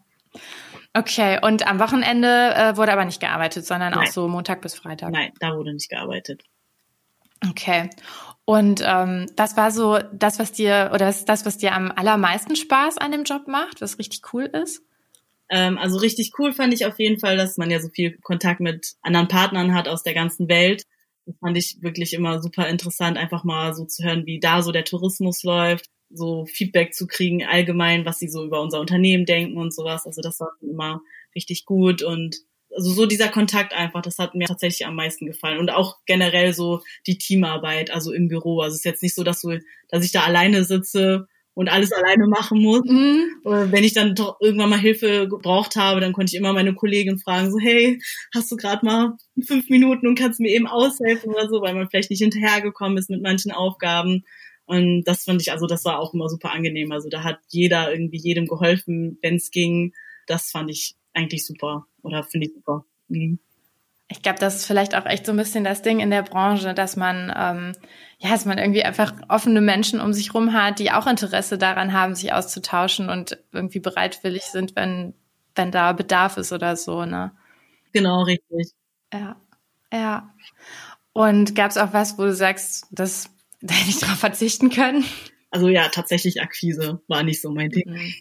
Okay, 0.98 1.38
und 1.40 1.66
am 1.66 1.78
Wochenende 1.78 2.54
äh, 2.54 2.76
wurde 2.76 2.92
aber 2.92 3.04
nicht 3.04 3.20
gearbeitet, 3.20 3.64
sondern 3.64 3.92
Nein. 3.92 4.08
auch 4.08 4.12
so 4.12 4.26
Montag 4.26 4.60
bis 4.62 4.74
Freitag. 4.74 5.12
Nein, 5.12 5.32
da 5.38 5.56
wurde 5.56 5.72
nicht 5.72 5.88
gearbeitet. 5.88 6.42
Okay. 7.48 7.88
Und 8.44 8.82
ähm, 8.84 9.26
das 9.36 9.56
war 9.56 9.70
so 9.70 9.98
das, 10.12 10.38
was 10.38 10.50
dir, 10.50 10.90
oder 10.92 11.06
das, 11.06 11.24
das, 11.24 11.46
was 11.46 11.58
dir 11.58 11.72
am 11.74 11.92
allermeisten 11.94 12.56
Spaß 12.56 12.98
an 12.98 13.12
dem 13.12 13.24
Job 13.24 13.46
macht, 13.46 13.80
was 13.80 13.98
richtig 13.98 14.22
cool 14.32 14.44
ist? 14.44 14.82
Ähm, 15.50 15.78
also 15.78 15.98
richtig 15.98 16.32
cool 16.38 16.52
fand 16.52 16.74
ich 16.74 16.84
auf 16.84 16.98
jeden 16.98 17.20
Fall, 17.20 17.36
dass 17.36 17.58
man 17.58 17.70
ja 17.70 17.78
so 17.78 17.88
viel 17.90 18.18
Kontakt 18.18 18.60
mit 18.60 18.94
anderen 19.02 19.28
Partnern 19.28 19.74
hat 19.74 19.86
aus 19.86 20.02
der 20.02 20.14
ganzen 20.14 20.48
Welt. 20.48 20.82
Das 21.26 21.36
fand 21.38 21.56
ich 21.56 21.78
wirklich 21.80 22.12
immer 22.12 22.42
super 22.42 22.68
interessant, 22.68 23.18
einfach 23.18 23.44
mal 23.44 23.74
so 23.74 23.84
zu 23.84 24.02
hören, 24.02 24.26
wie 24.26 24.40
da 24.40 24.62
so 24.62 24.72
der 24.72 24.84
Tourismus 24.84 25.44
läuft, 25.44 25.86
so 26.10 26.46
Feedback 26.46 26.94
zu 26.94 27.06
kriegen 27.06 27.44
allgemein, 27.44 28.04
was 28.04 28.18
sie 28.18 28.28
so 28.28 28.44
über 28.44 28.60
unser 28.60 28.80
Unternehmen 28.80 29.26
denken 29.26 29.58
und 29.58 29.74
sowas. 29.74 30.06
Also 30.06 30.22
das 30.22 30.40
war 30.40 30.52
immer 30.62 31.02
richtig 31.34 31.64
gut 31.64 32.02
und 32.02 32.36
also 32.74 32.90
so 32.92 33.06
dieser 33.06 33.28
Kontakt 33.28 33.72
einfach, 33.72 34.02
das 34.02 34.18
hat 34.18 34.34
mir 34.34 34.46
tatsächlich 34.46 34.86
am 34.86 34.94
meisten 34.94 35.26
gefallen 35.26 35.58
und 35.58 35.70
auch 35.70 35.96
generell 36.06 36.52
so 36.52 36.82
die 37.06 37.16
Teamarbeit, 37.16 37.90
also 37.90 38.12
im 38.12 38.28
Büro. 38.28 38.60
Also 38.60 38.74
es 38.74 38.80
ist 38.80 38.84
jetzt 38.84 39.02
nicht 39.02 39.14
so, 39.14 39.24
dass 39.24 39.40
du, 39.40 39.58
dass 39.88 40.04
ich 40.04 40.12
da 40.12 40.22
alleine 40.22 40.64
sitze 40.64 41.26
und 41.54 41.68
alles 41.68 41.92
alleine 41.92 42.28
machen 42.28 42.62
muss. 42.62 42.82
Mhm. 42.84 43.40
Wenn 43.42 43.84
ich 43.84 43.94
dann 43.94 44.14
doch 44.14 44.36
irgendwann 44.40 44.70
mal 44.70 44.78
Hilfe 44.78 45.28
gebraucht 45.28 45.76
habe, 45.76 46.00
dann 46.00 46.12
konnte 46.12 46.30
ich 46.32 46.38
immer 46.38 46.52
meine 46.52 46.74
Kollegin 46.74 47.18
fragen, 47.18 47.50
so, 47.50 47.58
hey, 47.58 48.00
hast 48.34 48.52
du 48.52 48.56
gerade 48.56 48.84
mal 48.84 49.16
fünf 49.44 49.68
Minuten 49.70 50.06
und 50.06 50.18
kannst 50.18 50.38
mir 50.38 50.52
eben 50.52 50.68
aushelfen 50.68 51.32
oder 51.32 51.48
so, 51.48 51.60
weil 51.62 51.74
man 51.74 51.88
vielleicht 51.88 52.10
nicht 52.10 52.22
hinterhergekommen 52.22 52.96
ist 52.98 53.10
mit 53.10 53.22
manchen 53.22 53.50
Aufgaben. 53.50 54.24
Und 54.68 55.04
das 55.04 55.24
fand 55.24 55.40
ich, 55.40 55.50
also 55.50 55.66
das 55.66 55.86
war 55.86 55.98
auch 55.98 56.12
immer 56.12 56.28
super 56.28 56.52
angenehm. 56.52 56.92
Also 56.92 57.08
da 57.08 57.24
hat 57.24 57.38
jeder 57.48 57.90
irgendwie 57.90 58.18
jedem 58.18 58.46
geholfen, 58.46 59.18
wenn 59.22 59.36
es 59.36 59.50
ging. 59.50 59.94
Das 60.26 60.50
fand 60.50 60.70
ich 60.70 60.94
eigentlich 61.14 61.46
super 61.46 61.86
oder 62.02 62.22
finde 62.22 62.48
ich 62.48 62.52
super. 62.52 62.84
Mhm. 63.08 63.38
Ich 64.10 64.20
glaube, 64.22 64.38
das 64.38 64.56
ist 64.56 64.66
vielleicht 64.66 64.94
auch 64.94 65.06
echt 65.06 65.24
so 65.24 65.32
ein 65.32 65.38
bisschen 65.38 65.64
das 65.64 65.80
Ding 65.80 66.00
in 66.00 66.10
der 66.10 66.22
Branche, 66.22 66.74
dass 66.74 66.96
man, 66.96 67.32
ähm, 67.34 67.72
ja, 68.18 68.28
dass 68.28 68.44
man 68.44 68.58
irgendwie 68.58 68.82
einfach 68.84 69.14
offene 69.30 69.62
Menschen 69.62 70.00
um 70.02 70.12
sich 70.12 70.34
rum 70.34 70.52
hat, 70.52 70.78
die 70.80 70.92
auch 70.92 71.06
Interesse 71.06 71.56
daran 71.56 71.94
haben, 71.94 72.14
sich 72.14 72.34
auszutauschen 72.34 73.08
und 73.08 73.38
irgendwie 73.52 73.80
bereitwillig 73.80 74.42
sind, 74.44 74.76
wenn, 74.76 75.14
wenn 75.54 75.70
da 75.70 75.94
Bedarf 75.94 76.36
ist 76.36 76.52
oder 76.52 76.76
so, 76.76 77.06
ne? 77.06 77.32
Genau, 77.94 78.22
richtig. 78.22 78.72
Ja, 79.14 79.36
ja. 79.90 80.34
Und 81.14 81.54
gab 81.54 81.70
es 81.70 81.78
auch 81.78 81.94
was, 81.94 82.18
wo 82.18 82.24
du 82.24 82.34
sagst, 82.34 82.86
das 82.90 83.30
da 83.60 83.74
hätte 83.74 83.90
ich 83.90 83.98
drauf 83.98 84.18
verzichten 84.18 84.70
können? 84.70 85.04
Also 85.50 85.68
ja, 85.68 85.88
tatsächlich 85.88 86.42
Akquise 86.42 87.00
war 87.08 87.22
nicht 87.22 87.40
so 87.40 87.50
mein 87.50 87.70
Ding. 87.70 87.88
Mhm. 87.88 88.14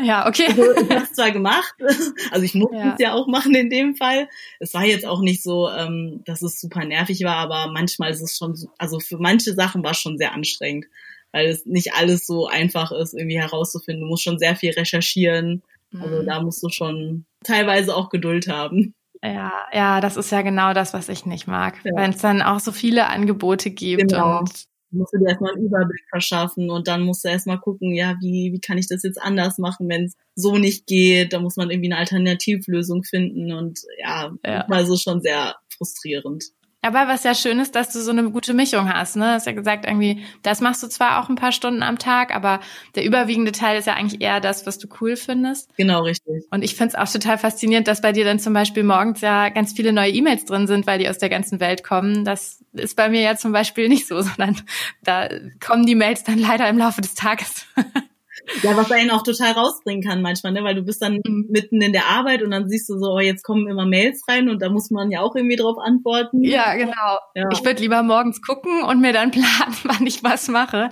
Ja, 0.00 0.28
okay. 0.28 0.46
Also, 0.48 0.72
ich 0.74 0.90
habe 0.90 1.04
es 1.04 1.12
zwar 1.12 1.30
gemacht, 1.32 1.74
also 2.30 2.44
ich 2.44 2.54
musste 2.54 2.76
ja. 2.76 2.92
es 2.92 3.00
ja 3.00 3.14
auch 3.14 3.26
machen 3.26 3.54
in 3.54 3.68
dem 3.68 3.96
Fall. 3.96 4.28
Es 4.60 4.74
war 4.74 4.84
jetzt 4.84 5.04
auch 5.04 5.20
nicht 5.20 5.42
so, 5.42 5.68
ähm, 5.70 6.22
dass 6.24 6.42
es 6.42 6.60
super 6.60 6.84
nervig 6.84 7.24
war, 7.24 7.36
aber 7.36 7.72
manchmal 7.72 8.10
ist 8.10 8.20
es 8.20 8.36
schon, 8.36 8.56
also 8.78 9.00
für 9.00 9.18
manche 9.18 9.54
Sachen 9.54 9.82
war 9.82 9.92
es 9.92 9.98
schon 9.98 10.18
sehr 10.18 10.32
anstrengend, 10.32 10.86
weil 11.32 11.48
es 11.48 11.66
nicht 11.66 11.94
alles 11.94 12.26
so 12.26 12.46
einfach 12.46 12.92
ist, 12.92 13.14
irgendwie 13.14 13.40
herauszufinden. 13.40 14.02
Du 14.02 14.08
musst 14.08 14.22
schon 14.22 14.38
sehr 14.38 14.54
viel 14.54 14.70
recherchieren. 14.72 15.62
Also 15.98 16.22
mhm. 16.22 16.26
da 16.26 16.42
musst 16.42 16.62
du 16.62 16.68
schon 16.68 17.24
teilweise 17.42 17.96
auch 17.96 18.10
Geduld 18.10 18.48
haben. 18.48 18.94
Ja, 19.22 19.52
ja, 19.72 20.00
das 20.00 20.16
ist 20.16 20.30
ja 20.30 20.42
genau 20.42 20.74
das, 20.74 20.94
was 20.94 21.08
ich 21.08 21.26
nicht 21.26 21.46
mag. 21.46 21.80
Ja. 21.84 21.92
Wenn 21.96 22.10
es 22.10 22.18
dann 22.18 22.42
auch 22.42 22.60
so 22.60 22.72
viele 22.72 23.08
Angebote 23.08 23.70
gibt 23.70 24.12
genau. 24.12 24.40
und 24.40 24.67
musst 24.90 25.12
du 25.12 25.18
dir 25.18 25.28
erstmal 25.28 25.54
einen 25.54 25.64
Überblick 25.64 26.04
verschaffen 26.08 26.70
und 26.70 26.88
dann 26.88 27.02
musst 27.02 27.24
du 27.24 27.28
erstmal 27.28 27.60
gucken, 27.60 27.94
ja, 27.94 28.16
wie, 28.20 28.52
wie 28.52 28.60
kann 28.60 28.78
ich 28.78 28.88
das 28.88 29.02
jetzt 29.02 29.20
anders 29.20 29.58
machen, 29.58 29.88
wenn 29.88 30.04
es 30.04 30.16
so 30.34 30.56
nicht 30.56 30.86
geht. 30.86 31.32
Da 31.32 31.40
muss 31.40 31.56
man 31.56 31.70
irgendwie 31.70 31.92
eine 31.92 32.00
Alternativlösung 32.00 33.02
finden 33.04 33.52
und 33.52 33.80
ja, 34.00 34.32
ja. 34.44 34.66
also 34.68 34.96
schon 34.96 35.20
sehr 35.20 35.56
frustrierend. 35.76 36.44
Aber 36.80 37.08
was 37.08 37.24
ja 37.24 37.34
schön 37.34 37.58
ist, 37.58 37.74
dass 37.74 37.92
du 37.92 38.00
so 38.00 38.12
eine 38.12 38.30
gute 38.30 38.54
Mischung 38.54 38.92
hast. 38.92 39.16
Ne? 39.16 39.24
Du 39.24 39.30
hast 39.32 39.46
ja 39.46 39.52
gesagt, 39.52 39.84
irgendwie, 39.84 40.24
das 40.42 40.60
machst 40.60 40.82
du 40.82 40.86
zwar 40.86 41.20
auch 41.20 41.28
ein 41.28 41.34
paar 41.34 41.50
Stunden 41.50 41.82
am 41.82 41.98
Tag, 41.98 42.34
aber 42.34 42.60
der 42.94 43.04
überwiegende 43.04 43.50
Teil 43.50 43.78
ist 43.78 43.86
ja 43.86 43.94
eigentlich 43.94 44.20
eher 44.20 44.40
das, 44.40 44.64
was 44.64 44.78
du 44.78 44.86
cool 45.00 45.16
findest. 45.16 45.76
Genau, 45.76 46.02
richtig. 46.02 46.44
Und 46.50 46.62
ich 46.62 46.76
finde 46.76 46.94
es 46.94 46.94
auch 46.94 47.12
total 47.12 47.36
faszinierend, 47.36 47.88
dass 47.88 48.00
bei 48.00 48.12
dir 48.12 48.24
dann 48.24 48.38
zum 48.38 48.52
Beispiel 48.52 48.84
morgens 48.84 49.20
ja 49.22 49.48
ganz 49.48 49.72
viele 49.72 49.92
neue 49.92 50.12
E-Mails 50.12 50.44
drin 50.44 50.68
sind, 50.68 50.86
weil 50.86 51.00
die 51.00 51.08
aus 51.08 51.18
der 51.18 51.30
ganzen 51.30 51.58
Welt 51.58 51.82
kommen. 51.82 52.24
Das 52.24 52.64
ist 52.72 52.94
bei 52.94 53.08
mir 53.08 53.22
ja 53.22 53.36
zum 53.36 53.50
Beispiel 53.50 53.88
nicht 53.88 54.06
so, 54.06 54.20
sondern 54.22 54.60
da 55.02 55.28
kommen 55.58 55.84
die 55.84 55.96
Mails 55.96 56.22
dann 56.22 56.38
leider 56.38 56.68
im 56.68 56.78
Laufe 56.78 57.00
des 57.00 57.14
Tages. 57.14 57.66
Ja, 58.62 58.76
was 58.76 58.90
einen 58.90 59.10
auch 59.10 59.22
total 59.22 59.52
rausbringen 59.52 60.02
kann 60.02 60.22
manchmal, 60.22 60.52
ne? 60.52 60.64
weil 60.64 60.74
du 60.74 60.82
bist 60.82 61.02
dann 61.02 61.20
mhm. 61.24 61.46
mitten 61.50 61.80
in 61.80 61.92
der 61.92 62.06
Arbeit 62.06 62.42
und 62.42 62.50
dann 62.50 62.68
siehst 62.68 62.88
du 62.88 62.98
so, 62.98 63.14
oh, 63.14 63.20
jetzt 63.20 63.42
kommen 63.42 63.68
immer 63.68 63.86
Mails 63.86 64.22
rein 64.28 64.48
und 64.48 64.62
da 64.62 64.68
muss 64.70 64.90
man 64.90 65.10
ja 65.10 65.20
auch 65.20 65.34
irgendwie 65.34 65.56
drauf 65.56 65.76
antworten. 65.78 66.42
Ja, 66.42 66.74
genau. 66.74 67.18
Ja. 67.34 67.48
Ich 67.52 67.64
würde 67.64 67.80
lieber 67.80 68.02
morgens 68.02 68.40
gucken 68.42 68.82
und 68.82 69.00
mir 69.00 69.12
dann 69.12 69.30
planen, 69.32 69.76
wann 69.84 70.06
ich 70.06 70.22
was 70.22 70.48
mache. 70.48 70.90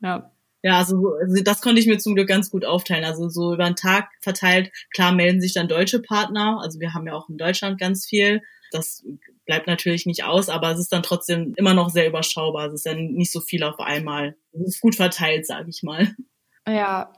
Ja. 0.00 0.30
Ja, 0.62 0.78
also, 0.78 1.14
also 1.20 1.42
das 1.44 1.60
konnte 1.60 1.80
ich 1.80 1.86
mir 1.86 1.98
zum 1.98 2.16
Glück 2.16 2.28
ganz 2.28 2.50
gut 2.50 2.64
aufteilen. 2.64 3.04
Also 3.04 3.28
so 3.28 3.54
über 3.54 3.66
den 3.66 3.76
Tag 3.76 4.08
verteilt, 4.20 4.72
klar 4.92 5.12
melden 5.12 5.40
sich 5.40 5.54
dann 5.54 5.68
deutsche 5.68 6.02
Partner. 6.02 6.58
Also 6.60 6.80
wir 6.80 6.92
haben 6.92 7.06
ja 7.06 7.12
auch 7.12 7.28
in 7.28 7.36
Deutschland 7.36 7.78
ganz 7.78 8.04
viel. 8.04 8.42
Das 8.72 9.04
bleibt 9.44 9.68
natürlich 9.68 10.06
nicht 10.06 10.24
aus, 10.24 10.48
aber 10.48 10.72
es 10.72 10.80
ist 10.80 10.92
dann 10.92 11.04
trotzdem 11.04 11.54
immer 11.56 11.72
noch 11.72 11.88
sehr 11.88 12.08
überschaubar. 12.08 12.66
Es 12.66 12.74
ist 12.74 12.86
ja 12.86 12.94
nicht 12.94 13.30
so 13.30 13.40
viel 13.40 13.62
auf 13.62 13.78
einmal. 13.78 14.34
Es 14.52 14.74
ist 14.74 14.80
gut 14.80 14.96
verteilt, 14.96 15.46
sage 15.46 15.70
ich 15.70 15.82
mal. 15.84 16.16
Ja. 16.66 17.12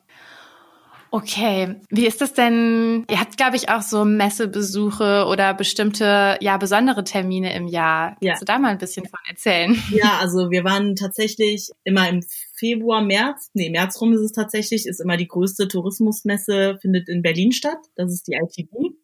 Okay, 1.11 1.77
wie 1.89 2.07
ist 2.07 2.21
das 2.21 2.35
denn? 2.35 3.07
Ihr 3.11 3.19
habt, 3.19 3.39
glaube 3.39 3.57
ich, 3.57 3.71
auch 3.71 3.81
so 3.81 4.05
Messebesuche 4.05 5.25
oder 5.27 5.55
bestimmte, 5.55 6.37
ja, 6.41 6.59
besondere 6.59 7.03
Termine 7.03 7.55
im 7.55 7.67
Jahr. 7.67 8.17
Ja. 8.21 8.33
Kannst 8.33 8.43
du 8.43 8.47
da 8.47 8.59
mal 8.59 8.69
ein 8.69 8.79
bisschen 8.79 9.07
von 9.07 9.21
erzählen? 9.27 9.75
Ja, 9.91 10.19
also 10.21 10.51
wir 10.51 10.65
waren 10.65 10.97
tatsächlich 10.97 11.71
immer 11.85 12.09
im 12.11 12.23
Februar, 12.55 13.03
März, 13.03 13.51
nee, 13.55 13.71
März 13.71 14.01
rum 14.01 14.13
ist 14.13 14.21
es 14.21 14.33
tatsächlich, 14.33 14.87
ist 14.87 15.01
immer 15.01 15.17
die 15.17 15.29
größte 15.29 15.67
Tourismusmesse, 15.67 16.79
findet 16.83 17.09
in 17.09 17.23
Berlin 17.23 17.53
statt. 17.53 17.79
Das 17.95 18.13
ist 18.13 18.29
die 18.29 18.35
ITB. 18.35 18.95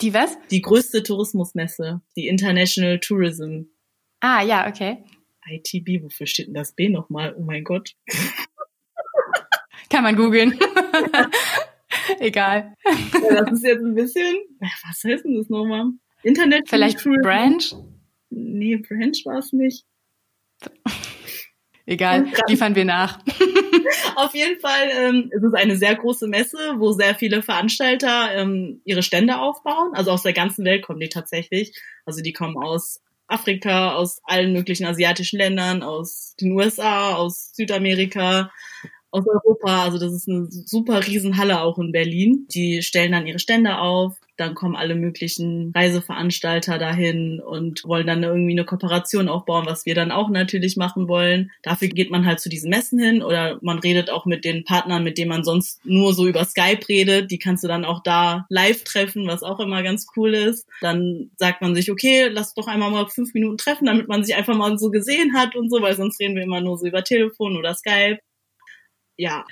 Die 0.00 0.14
was? 0.14 0.36
Die 0.50 0.62
größte 0.62 1.02
Tourismusmesse, 1.02 2.00
die 2.16 2.26
International 2.26 2.98
Tourism. 2.98 3.64
Ah, 4.20 4.42
ja, 4.42 4.68
okay. 4.68 5.04
ITB, 5.48 6.02
wofür 6.02 6.26
steht 6.26 6.48
denn 6.48 6.54
das 6.54 6.72
B 6.72 6.88
nochmal? 6.88 7.34
Oh 7.38 7.42
mein 7.42 7.64
Gott. 7.64 7.94
Kann 9.90 10.04
man 10.04 10.16
googeln. 10.16 10.58
Egal. 12.20 12.76
Ja, 12.84 13.42
das 13.42 13.52
ist 13.52 13.64
jetzt 13.64 13.84
ein 13.84 13.94
bisschen, 13.94 14.36
was 14.60 15.04
heißt 15.04 15.24
denn 15.24 15.36
das 15.36 15.48
nochmal? 15.48 15.86
Internet. 16.22 16.68
Vielleicht 16.68 17.02
Branch? 17.02 17.62
Nee, 18.30 18.76
Branch 18.76 19.16
war 19.24 19.38
es 19.38 19.52
nicht. 19.52 19.84
Egal, 21.86 22.26
liefern 22.46 22.76
wir 22.76 22.84
nach. 22.84 23.18
Auf 24.14 24.34
jeden 24.34 24.60
Fall 24.60 24.90
ähm, 24.96 25.30
es 25.34 25.42
ist 25.42 25.54
eine 25.54 25.76
sehr 25.76 25.96
große 25.96 26.28
Messe, 26.28 26.58
wo 26.76 26.92
sehr 26.92 27.16
viele 27.16 27.42
Veranstalter 27.42 28.32
ähm, 28.32 28.80
ihre 28.84 29.02
Stände 29.02 29.38
aufbauen. 29.38 29.92
Also 29.94 30.12
aus 30.12 30.22
der 30.22 30.32
ganzen 30.32 30.64
Welt 30.64 30.84
kommen 30.84 31.00
die 31.00 31.08
tatsächlich. 31.08 31.72
Also 32.04 32.22
die 32.22 32.32
kommen 32.32 32.56
aus 32.56 33.00
Afrika, 33.26 33.94
aus 33.94 34.20
allen 34.24 34.52
möglichen 34.52 34.86
asiatischen 34.86 35.38
Ländern, 35.38 35.82
aus 35.82 36.36
den 36.40 36.52
USA, 36.52 37.14
aus 37.14 37.52
Südamerika, 37.54 38.52
aus 39.10 39.24
Europa. 39.26 39.84
Also 39.84 39.98
das 39.98 40.12
ist 40.12 40.28
eine 40.28 40.46
super 40.50 41.06
Riesenhalle 41.06 41.60
auch 41.60 41.78
in 41.78 41.92
Berlin. 41.92 42.46
Die 42.50 42.82
stellen 42.82 43.12
dann 43.12 43.26
ihre 43.26 43.38
Stände 43.38 43.78
auf. 43.78 44.14
Dann 44.36 44.54
kommen 44.54 44.74
alle 44.74 44.94
möglichen 44.94 45.70
Reiseveranstalter 45.74 46.78
dahin 46.78 47.40
und 47.40 47.84
wollen 47.84 48.06
dann 48.06 48.22
irgendwie 48.22 48.52
eine 48.52 48.64
Kooperation 48.64 49.28
aufbauen, 49.28 49.66
was 49.66 49.84
wir 49.84 49.94
dann 49.94 50.10
auch 50.10 50.30
natürlich 50.30 50.78
machen 50.78 51.08
wollen. 51.08 51.50
Dafür 51.62 51.88
geht 51.88 52.10
man 52.10 52.24
halt 52.24 52.40
zu 52.40 52.48
diesen 52.48 52.70
Messen 52.70 52.98
hin 52.98 53.22
oder 53.22 53.58
man 53.60 53.80
redet 53.80 54.08
auch 54.08 54.24
mit 54.24 54.46
den 54.46 54.64
Partnern, 54.64 55.04
mit 55.04 55.18
denen 55.18 55.28
man 55.28 55.44
sonst 55.44 55.84
nur 55.84 56.14
so 56.14 56.26
über 56.26 56.42
Skype 56.46 56.88
redet. 56.88 57.30
Die 57.30 57.38
kannst 57.38 57.64
du 57.64 57.68
dann 57.68 57.84
auch 57.84 58.02
da 58.02 58.46
live 58.48 58.82
treffen, 58.84 59.26
was 59.26 59.42
auch 59.42 59.60
immer 59.60 59.82
ganz 59.82 60.06
cool 60.16 60.32
ist. 60.32 60.66
Dann 60.80 61.30
sagt 61.36 61.60
man 61.60 61.74
sich, 61.74 61.90
okay, 61.90 62.28
lass 62.32 62.54
doch 62.54 62.66
einmal 62.66 62.90
mal 62.90 63.08
fünf 63.08 63.34
Minuten 63.34 63.58
treffen, 63.58 63.84
damit 63.84 64.08
man 64.08 64.24
sich 64.24 64.34
einfach 64.36 64.56
mal 64.56 64.78
so 64.78 64.90
gesehen 64.90 65.34
hat 65.34 65.54
und 65.54 65.68
so, 65.68 65.82
weil 65.82 65.96
sonst 65.96 66.18
reden 66.18 66.36
wir 66.36 66.44
immer 66.44 66.62
nur 66.62 66.78
so 66.78 66.86
über 66.86 67.04
Telefon 67.04 67.58
oder 67.58 67.74
Skype 67.74 68.20
ja. 69.20 69.44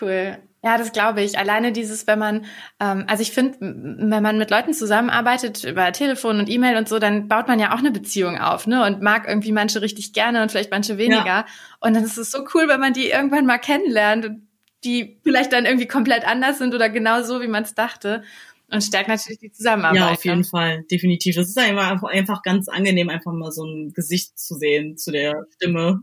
Cool. 0.00 0.38
Ja, 0.62 0.78
das 0.78 0.92
glaube 0.92 1.22
ich. 1.22 1.38
Alleine 1.38 1.72
dieses, 1.72 2.06
wenn 2.06 2.18
man, 2.18 2.46
ähm, 2.80 3.04
also 3.06 3.22
ich 3.22 3.32
finde, 3.32 3.58
wenn 3.60 4.22
man 4.22 4.38
mit 4.38 4.50
Leuten 4.50 4.72
zusammenarbeitet 4.72 5.64
über 5.64 5.92
Telefon 5.92 6.38
und 6.38 6.48
E-Mail 6.48 6.76
und 6.76 6.88
so, 6.88 6.98
dann 6.98 7.28
baut 7.28 7.48
man 7.48 7.58
ja 7.58 7.74
auch 7.74 7.78
eine 7.78 7.90
Beziehung 7.90 8.38
auf, 8.38 8.66
ne? 8.66 8.84
Und 8.84 9.02
mag 9.02 9.28
irgendwie 9.28 9.52
manche 9.52 9.82
richtig 9.82 10.12
gerne 10.14 10.42
und 10.42 10.50
vielleicht 10.50 10.70
manche 10.70 10.96
weniger. 10.96 11.26
Ja. 11.26 11.46
Und 11.80 11.94
dann 11.94 12.04
ist 12.04 12.16
es 12.16 12.30
so 12.30 12.46
cool, 12.54 12.68
wenn 12.68 12.80
man 12.80 12.94
die 12.94 13.10
irgendwann 13.10 13.46
mal 13.46 13.58
kennenlernt 13.58 14.24
und 14.24 14.48
die 14.84 15.20
vielleicht 15.22 15.52
dann 15.52 15.66
irgendwie 15.66 15.88
komplett 15.88 16.26
anders 16.26 16.58
sind 16.58 16.74
oder 16.74 16.88
genau 16.88 17.22
so, 17.22 17.40
wie 17.40 17.48
man 17.48 17.64
es 17.64 17.74
dachte. 17.74 18.22
Und 18.70 18.82
stärkt 18.82 19.08
natürlich 19.08 19.38
die 19.38 19.52
Zusammenarbeit. 19.52 20.00
Ja, 20.00 20.12
auf 20.12 20.24
jeden 20.24 20.38
ne? 20.38 20.44
Fall, 20.44 20.84
definitiv. 20.90 21.36
Es 21.36 21.48
ist 21.48 21.58
einfach, 21.58 22.02
einfach 22.04 22.42
ganz 22.42 22.68
angenehm, 22.68 23.10
einfach 23.10 23.32
mal 23.32 23.52
so 23.52 23.64
ein 23.64 23.92
Gesicht 23.92 24.38
zu 24.38 24.54
sehen 24.54 24.96
zu 24.96 25.12
der 25.12 25.46
Stimme. 25.54 26.00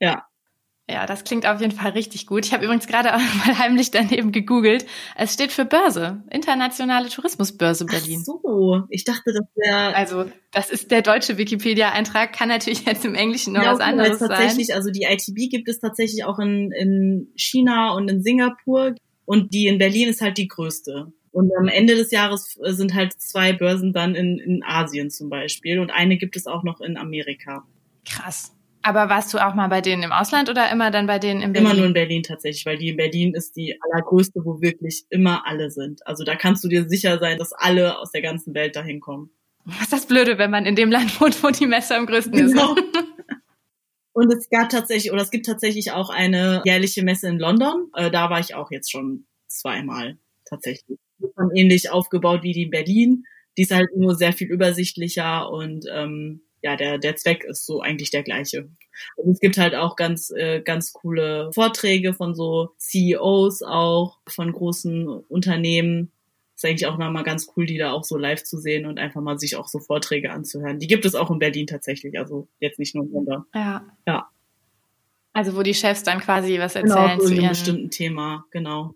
Ja. 0.00 0.26
Ja, 0.90 1.06
das 1.06 1.24
klingt 1.24 1.46
auf 1.46 1.60
jeden 1.60 1.72
Fall 1.72 1.92
richtig 1.92 2.26
gut. 2.26 2.44
Ich 2.44 2.52
habe 2.52 2.64
übrigens 2.64 2.86
gerade 2.86 3.14
auch 3.14 3.18
mal 3.46 3.58
heimlich 3.58 3.90
daneben 3.90 4.32
gegoogelt. 4.32 4.86
Es 5.16 5.34
steht 5.34 5.52
für 5.52 5.64
Börse, 5.64 6.22
Internationale 6.30 7.08
Tourismusbörse 7.08 7.86
Berlin. 7.86 8.20
Ach 8.22 8.40
so, 8.42 8.82
ich 8.88 9.04
dachte, 9.04 9.32
das 9.32 9.46
wäre. 9.54 9.94
Also, 9.94 10.26
das 10.50 10.70
ist 10.70 10.90
der 10.90 11.02
deutsche 11.02 11.38
Wikipedia-Eintrag, 11.38 12.32
kann 12.32 12.48
natürlich 12.48 12.84
jetzt 12.86 13.04
im 13.04 13.14
Englischen 13.14 13.52
noch 13.52 13.62
ja, 13.62 13.72
was 13.72 13.80
anderes 13.80 14.18
tatsächlich, 14.18 14.68
sein. 14.68 14.76
Also 14.76 14.90
die 14.90 15.04
ITB 15.04 15.50
gibt 15.50 15.68
es 15.68 15.78
tatsächlich 15.78 16.24
auch 16.24 16.38
in, 16.38 16.72
in 16.72 17.32
China 17.36 17.94
und 17.94 18.10
in 18.10 18.22
Singapur 18.22 18.94
und 19.24 19.54
die 19.54 19.66
in 19.66 19.78
Berlin 19.78 20.08
ist 20.08 20.20
halt 20.20 20.38
die 20.38 20.48
größte. 20.48 21.12
Und 21.32 21.52
am 21.56 21.68
Ende 21.68 21.94
des 21.94 22.10
Jahres 22.10 22.58
äh, 22.64 22.72
sind 22.72 22.94
halt 22.94 23.12
zwei 23.20 23.52
Börsen 23.52 23.92
dann 23.92 24.16
in, 24.16 24.38
in 24.38 24.64
Asien 24.64 25.10
zum 25.10 25.28
Beispiel 25.28 25.78
und 25.78 25.90
eine 25.90 26.16
gibt 26.16 26.34
es 26.36 26.46
auch 26.46 26.64
noch 26.64 26.80
in 26.80 26.96
Amerika. 26.96 27.64
Krass. 28.04 28.52
Aber 28.82 29.10
warst 29.10 29.34
du 29.34 29.38
auch 29.38 29.54
mal 29.54 29.68
bei 29.68 29.80
denen 29.80 30.02
im 30.02 30.12
Ausland 30.12 30.48
oder 30.48 30.70
immer 30.70 30.90
dann 30.90 31.06
bei 31.06 31.18
denen 31.18 31.42
in 31.42 31.52
Berlin? 31.52 31.70
Immer 31.70 31.78
nur 31.78 31.86
in 31.86 31.92
Berlin 31.92 32.22
tatsächlich, 32.22 32.64
weil 32.64 32.78
die 32.78 32.88
in 32.88 32.96
Berlin 32.96 33.34
ist 33.34 33.56
die 33.56 33.78
allergrößte, 33.80 34.40
wo 34.44 34.60
wirklich 34.62 35.04
immer 35.10 35.46
alle 35.46 35.70
sind. 35.70 36.06
Also 36.06 36.24
da 36.24 36.34
kannst 36.34 36.64
du 36.64 36.68
dir 36.68 36.88
sicher 36.88 37.18
sein, 37.18 37.38
dass 37.38 37.52
alle 37.52 37.98
aus 37.98 38.10
der 38.10 38.22
ganzen 38.22 38.54
Welt 38.54 38.76
dahin 38.76 39.00
kommen. 39.00 39.30
Was 39.64 39.82
ist 39.82 39.92
das 39.92 40.06
Blöde, 40.06 40.38
wenn 40.38 40.50
man 40.50 40.64
in 40.64 40.76
dem 40.76 40.90
Land 40.90 41.20
wohnt, 41.20 41.42
wo 41.42 41.50
die 41.50 41.66
Messe 41.66 41.94
am 41.94 42.06
größten 42.06 42.32
genau. 42.32 42.74
ist? 42.74 42.84
Und 44.12 44.32
es 44.32 44.48
gab 44.48 44.68
tatsächlich, 44.70 45.12
oder 45.12 45.22
es 45.22 45.30
gibt 45.30 45.46
tatsächlich 45.46 45.92
auch 45.92 46.10
eine 46.10 46.62
jährliche 46.64 47.02
Messe 47.02 47.28
in 47.28 47.38
London. 47.38 47.90
Äh, 47.94 48.10
da 48.10 48.28
war 48.30 48.40
ich 48.40 48.54
auch 48.54 48.70
jetzt 48.70 48.90
schon 48.90 49.26
zweimal 49.46 50.18
tatsächlich. 50.48 50.98
Ist 51.18 51.34
ähnlich 51.54 51.90
aufgebaut 51.90 52.42
wie 52.42 52.52
die 52.52 52.64
in 52.64 52.70
Berlin. 52.70 53.24
Die 53.56 53.62
ist 53.62 53.74
halt 53.74 53.96
nur 53.96 54.14
sehr 54.14 54.32
viel 54.32 54.48
übersichtlicher 54.48 55.50
und 55.50 55.84
ähm, 55.92 56.42
ja, 56.62 56.76
der, 56.76 56.98
der 56.98 57.16
Zweck 57.16 57.44
ist 57.44 57.66
so 57.66 57.80
eigentlich 57.80 58.10
der 58.10 58.22
gleiche. 58.22 58.68
Und 59.16 59.32
es 59.32 59.40
gibt 59.40 59.56
halt 59.56 59.74
auch 59.74 59.96
ganz, 59.96 60.30
äh, 60.30 60.60
ganz 60.60 60.92
coole 60.92 61.50
Vorträge 61.52 62.12
von 62.12 62.34
so 62.34 62.70
CEOs 62.78 63.62
auch, 63.62 64.18
von 64.28 64.52
großen 64.52 65.08
Unternehmen. 65.08 66.12
Ist 66.54 66.64
eigentlich 66.64 66.86
auch 66.86 66.98
nochmal 66.98 67.24
ganz 67.24 67.50
cool, 67.56 67.64
die 67.64 67.78
da 67.78 67.92
auch 67.92 68.04
so 68.04 68.18
live 68.18 68.44
zu 68.44 68.58
sehen 68.58 68.84
und 68.84 68.98
einfach 68.98 69.22
mal 69.22 69.38
sich 69.38 69.56
auch 69.56 69.68
so 69.68 69.78
Vorträge 69.78 70.30
anzuhören. 70.30 70.78
Die 70.78 70.86
gibt 70.86 71.06
es 71.06 71.14
auch 71.14 71.30
in 71.30 71.38
Berlin 71.38 71.66
tatsächlich, 71.66 72.18
also 72.18 72.48
jetzt 72.58 72.78
nicht 72.78 72.94
nur 72.94 73.04
in 73.04 73.12
Wunder. 73.12 73.46
Ja. 73.54 73.86
Ja. 74.06 74.28
Also 75.32 75.56
wo 75.56 75.62
die 75.62 75.74
Chefs 75.74 76.02
dann 76.02 76.20
quasi 76.20 76.58
was 76.58 76.74
genau, 76.74 76.96
erzählen 76.96 77.18
genau, 77.18 77.28
zu, 77.28 77.34
ihren... 77.34 77.48
bestimmten 77.48 77.90
Thema, 77.90 78.44
genau. 78.50 78.94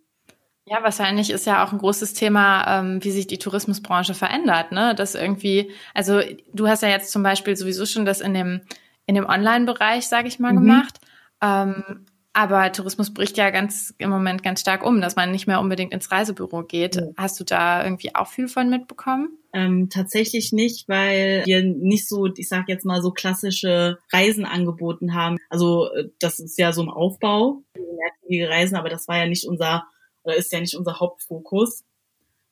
Ja, 0.66 0.82
wahrscheinlich 0.82 1.30
ist 1.30 1.46
ja 1.46 1.64
auch 1.64 1.72
ein 1.72 1.78
großes 1.78 2.14
Thema, 2.14 2.80
ähm, 2.80 3.04
wie 3.04 3.10
sich 3.10 3.26
die 3.26 3.38
Tourismusbranche 3.38 4.14
verändert, 4.14 4.72
ne? 4.72 4.94
Das 4.94 5.14
irgendwie, 5.14 5.70
also 5.92 6.20
du 6.54 6.68
hast 6.68 6.82
ja 6.82 6.88
jetzt 6.88 7.12
zum 7.12 7.22
Beispiel 7.22 7.54
sowieso 7.54 7.84
schon 7.84 8.06
das 8.06 8.22
in 8.22 8.32
dem, 8.32 8.62
in 9.04 9.14
dem 9.14 9.26
Online-Bereich, 9.26 10.06
sage 10.06 10.28
ich 10.28 10.38
mal, 10.38 10.52
mhm. 10.52 10.60
gemacht. 10.60 11.00
Ähm, 11.42 12.06
aber 12.32 12.72
Tourismus 12.72 13.14
bricht 13.14 13.36
ja 13.36 13.50
ganz 13.50 13.94
im 13.98 14.10
Moment 14.10 14.42
ganz 14.42 14.60
stark 14.60 14.84
um, 14.84 15.00
dass 15.00 15.16
man 15.16 15.30
nicht 15.30 15.46
mehr 15.46 15.60
unbedingt 15.60 15.92
ins 15.92 16.10
Reisebüro 16.10 16.64
geht. 16.64 16.96
Ja. 16.96 17.02
Hast 17.16 17.38
du 17.38 17.44
da 17.44 17.84
irgendwie 17.84 18.14
auch 18.14 18.26
viel 18.26 18.48
von 18.48 18.70
mitbekommen? 18.70 19.38
Ähm, 19.52 19.88
tatsächlich 19.88 20.52
nicht, 20.52 20.88
weil 20.88 21.42
wir 21.44 21.62
nicht 21.62 22.08
so, 22.08 22.26
ich 22.26 22.48
sag 22.48 22.68
jetzt 22.68 22.84
mal 22.84 23.02
so 23.02 23.12
klassische 23.12 23.98
Reisen 24.12 24.46
angeboten 24.46 25.14
haben. 25.14 25.36
Also 25.48 25.92
äh, 25.92 26.08
das 26.18 26.40
ist 26.40 26.58
ja 26.58 26.72
so 26.72 26.82
ein 26.82 26.88
Aufbau, 26.88 27.62
mehrtägige 27.76 28.48
Reisen, 28.48 28.76
aber 28.76 28.88
das 28.88 29.06
war 29.06 29.18
ja 29.18 29.26
nicht 29.26 29.46
unser 29.46 29.84
oder 30.24 30.36
ist 30.36 30.52
ja 30.52 30.60
nicht 30.60 30.74
unser 30.74 31.00
Hauptfokus. 31.00 31.84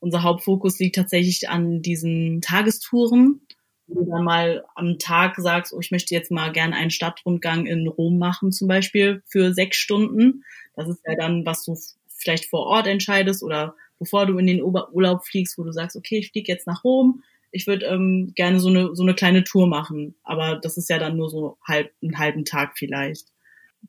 Unser 0.00 0.22
Hauptfokus 0.22 0.78
liegt 0.78 0.96
tatsächlich 0.96 1.48
an 1.48 1.82
diesen 1.82 2.40
Tagestouren, 2.40 3.40
wo 3.86 4.02
du 4.02 4.10
dann 4.10 4.24
mal 4.24 4.64
am 4.74 4.98
Tag 4.98 5.36
sagst, 5.36 5.72
oh, 5.72 5.80
ich 5.80 5.90
möchte 5.90 6.14
jetzt 6.14 6.30
mal 6.30 6.52
gern 6.52 6.72
einen 6.72 6.90
Stadtrundgang 6.90 7.66
in 7.66 7.86
Rom 7.86 8.18
machen, 8.18 8.52
zum 8.52 8.68
Beispiel 8.68 9.22
für 9.26 9.52
sechs 9.52 9.76
Stunden. 9.76 10.44
Das 10.74 10.88
ist 10.88 11.00
ja 11.06 11.14
dann, 11.14 11.46
was 11.46 11.64
du 11.64 11.76
vielleicht 12.08 12.46
vor 12.46 12.66
Ort 12.66 12.86
entscheidest 12.86 13.42
oder 13.42 13.74
bevor 13.98 14.26
du 14.26 14.38
in 14.38 14.46
den 14.46 14.62
Urlaub 14.62 15.24
fliegst, 15.24 15.56
wo 15.58 15.62
du 15.62 15.72
sagst, 15.72 15.96
okay, 15.96 16.18
ich 16.18 16.30
fliege 16.30 16.50
jetzt 16.50 16.66
nach 16.66 16.84
Rom, 16.84 17.22
ich 17.52 17.66
würde 17.66 17.86
ähm, 17.86 18.32
gerne 18.34 18.58
so 18.58 18.68
eine, 18.68 18.96
so 18.96 19.02
eine 19.02 19.14
kleine 19.14 19.44
Tour 19.44 19.66
machen. 19.66 20.16
Aber 20.24 20.56
das 20.56 20.76
ist 20.76 20.88
ja 20.88 20.98
dann 20.98 21.16
nur 21.16 21.30
so 21.30 21.58
halb, 21.62 21.92
einen 22.02 22.18
halben 22.18 22.44
Tag 22.44 22.76
vielleicht 22.76 23.31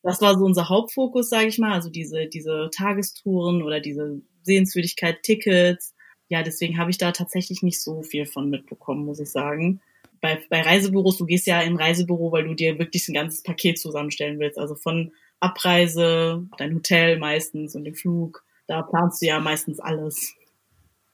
das 0.01 0.21
war 0.21 0.37
so 0.37 0.45
unser 0.45 0.69
Hauptfokus, 0.69 1.29
sage 1.29 1.47
ich 1.47 1.59
mal, 1.59 1.73
also 1.73 1.89
diese, 1.89 2.27
diese 2.27 2.69
Tagestouren 2.75 3.61
oder 3.61 3.79
diese 3.79 4.21
Sehenswürdigkeit, 4.41 5.21
Tickets. 5.23 5.93
Ja, 6.29 6.43
deswegen 6.43 6.77
habe 6.77 6.91
ich 6.91 6.97
da 6.97 7.11
tatsächlich 7.11 7.61
nicht 7.61 7.81
so 7.81 8.01
viel 8.01 8.25
von 8.25 8.49
mitbekommen, 8.49 9.05
muss 9.05 9.19
ich 9.19 9.29
sagen. 9.29 9.81
Bei, 10.21 10.41
bei 10.49 10.61
Reisebüros, 10.61 11.17
du 11.17 11.25
gehst 11.25 11.47
ja 11.47 11.61
in 11.61 11.77
Reisebüro, 11.77 12.31
weil 12.31 12.45
du 12.45 12.53
dir 12.53 12.79
wirklich 12.79 13.07
ein 13.07 13.13
ganzes 13.13 13.43
Paket 13.43 13.77
zusammenstellen 13.77 14.39
willst. 14.39 14.57
Also 14.57 14.75
von 14.75 15.11
Abreise, 15.39 16.47
dein 16.57 16.73
Hotel 16.73 17.19
meistens 17.19 17.75
und 17.75 17.83
den 17.83 17.95
Flug. 17.95 18.43
Da 18.67 18.81
planst 18.81 19.21
du 19.21 19.25
ja 19.27 19.39
meistens 19.39 19.79
alles. 19.79 20.33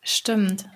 Stimmt. 0.01 0.69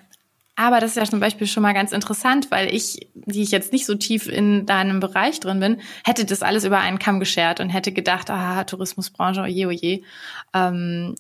Aber 0.56 0.80
das 0.80 0.92
ist 0.92 0.98
ja 0.98 1.06
zum 1.06 1.20
Beispiel 1.20 1.48
schon 1.48 1.64
mal 1.64 1.74
ganz 1.74 1.92
interessant, 1.92 2.52
weil 2.52 2.74
ich, 2.74 3.10
die 3.16 3.42
ich 3.42 3.52
jetzt 3.52 3.74
nicht 3.74 3.88
so 3.88 3.96
tief 3.96 4.28
in 4.28 4.68
deinem 4.68 5.00
Bereich 5.00 5.40
drin 5.40 5.60
bin, 5.60 5.82
hätte 6.06 6.26
das 6.26 6.44
alles 6.44 6.64
über 6.64 6.80
einen 6.80 7.00
Kamm 7.00 7.20
geschert 7.20 7.60
und 7.60 7.70
hätte 7.70 7.92
gedacht, 7.92 8.30
ah, 8.30 8.64
Tourismusbranche, 8.64 9.42
oje, 9.42 9.68
oje. 9.68 10.02
Ähm, 10.54 11.16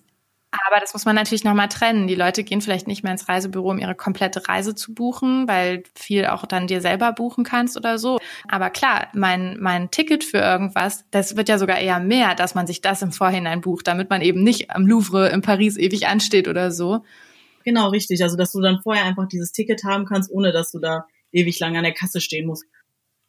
aber 0.67 0.79
das 0.79 0.93
muss 0.93 1.05
man 1.05 1.15
natürlich 1.15 1.43
nochmal 1.43 1.67
trennen. 1.67 2.07
Die 2.07 2.13
Leute 2.13 2.43
gehen 2.43 2.61
vielleicht 2.61 2.87
nicht 2.87 3.01
mehr 3.01 3.11
ins 3.11 3.27
Reisebüro, 3.27 3.71
um 3.71 3.79
ihre 3.79 3.95
komplette 3.95 4.47
Reise 4.47 4.75
zu 4.75 4.93
buchen, 4.93 5.47
weil 5.47 5.81
viel 5.95 6.27
auch 6.27 6.45
dann 6.45 6.67
dir 6.67 6.79
selber 6.79 7.11
buchen 7.11 7.43
kannst 7.43 7.75
oder 7.75 7.97
so. 7.97 8.19
Aber 8.47 8.69
klar, 8.69 9.07
mein, 9.13 9.57
mein 9.59 9.89
Ticket 9.89 10.23
für 10.23 10.37
irgendwas, 10.37 11.05
das 11.09 11.35
wird 11.35 11.49
ja 11.49 11.57
sogar 11.57 11.79
eher 11.79 11.99
mehr, 11.99 12.35
dass 12.35 12.53
man 12.53 12.67
sich 12.67 12.81
das 12.81 13.01
im 13.01 13.11
Vorhinein 13.11 13.61
bucht, 13.61 13.87
damit 13.87 14.11
man 14.11 14.21
eben 14.21 14.43
nicht 14.43 14.69
am 14.69 14.85
Louvre 14.85 15.29
in 15.29 15.41
Paris 15.41 15.75
ewig 15.75 16.07
ansteht 16.07 16.47
oder 16.47 16.71
so. 16.71 17.03
Genau, 17.63 17.89
richtig. 17.89 18.23
Also, 18.23 18.37
dass 18.37 18.51
du 18.51 18.61
dann 18.61 18.81
vorher 18.81 19.05
einfach 19.05 19.27
dieses 19.27 19.51
Ticket 19.51 19.83
haben 19.83 20.05
kannst, 20.05 20.31
ohne 20.31 20.51
dass 20.51 20.71
du 20.71 20.79
da 20.79 21.05
ewig 21.31 21.59
lang 21.59 21.77
an 21.77 21.83
der 21.83 21.93
Kasse 21.93 22.21
stehen 22.21 22.45
musst. 22.45 22.65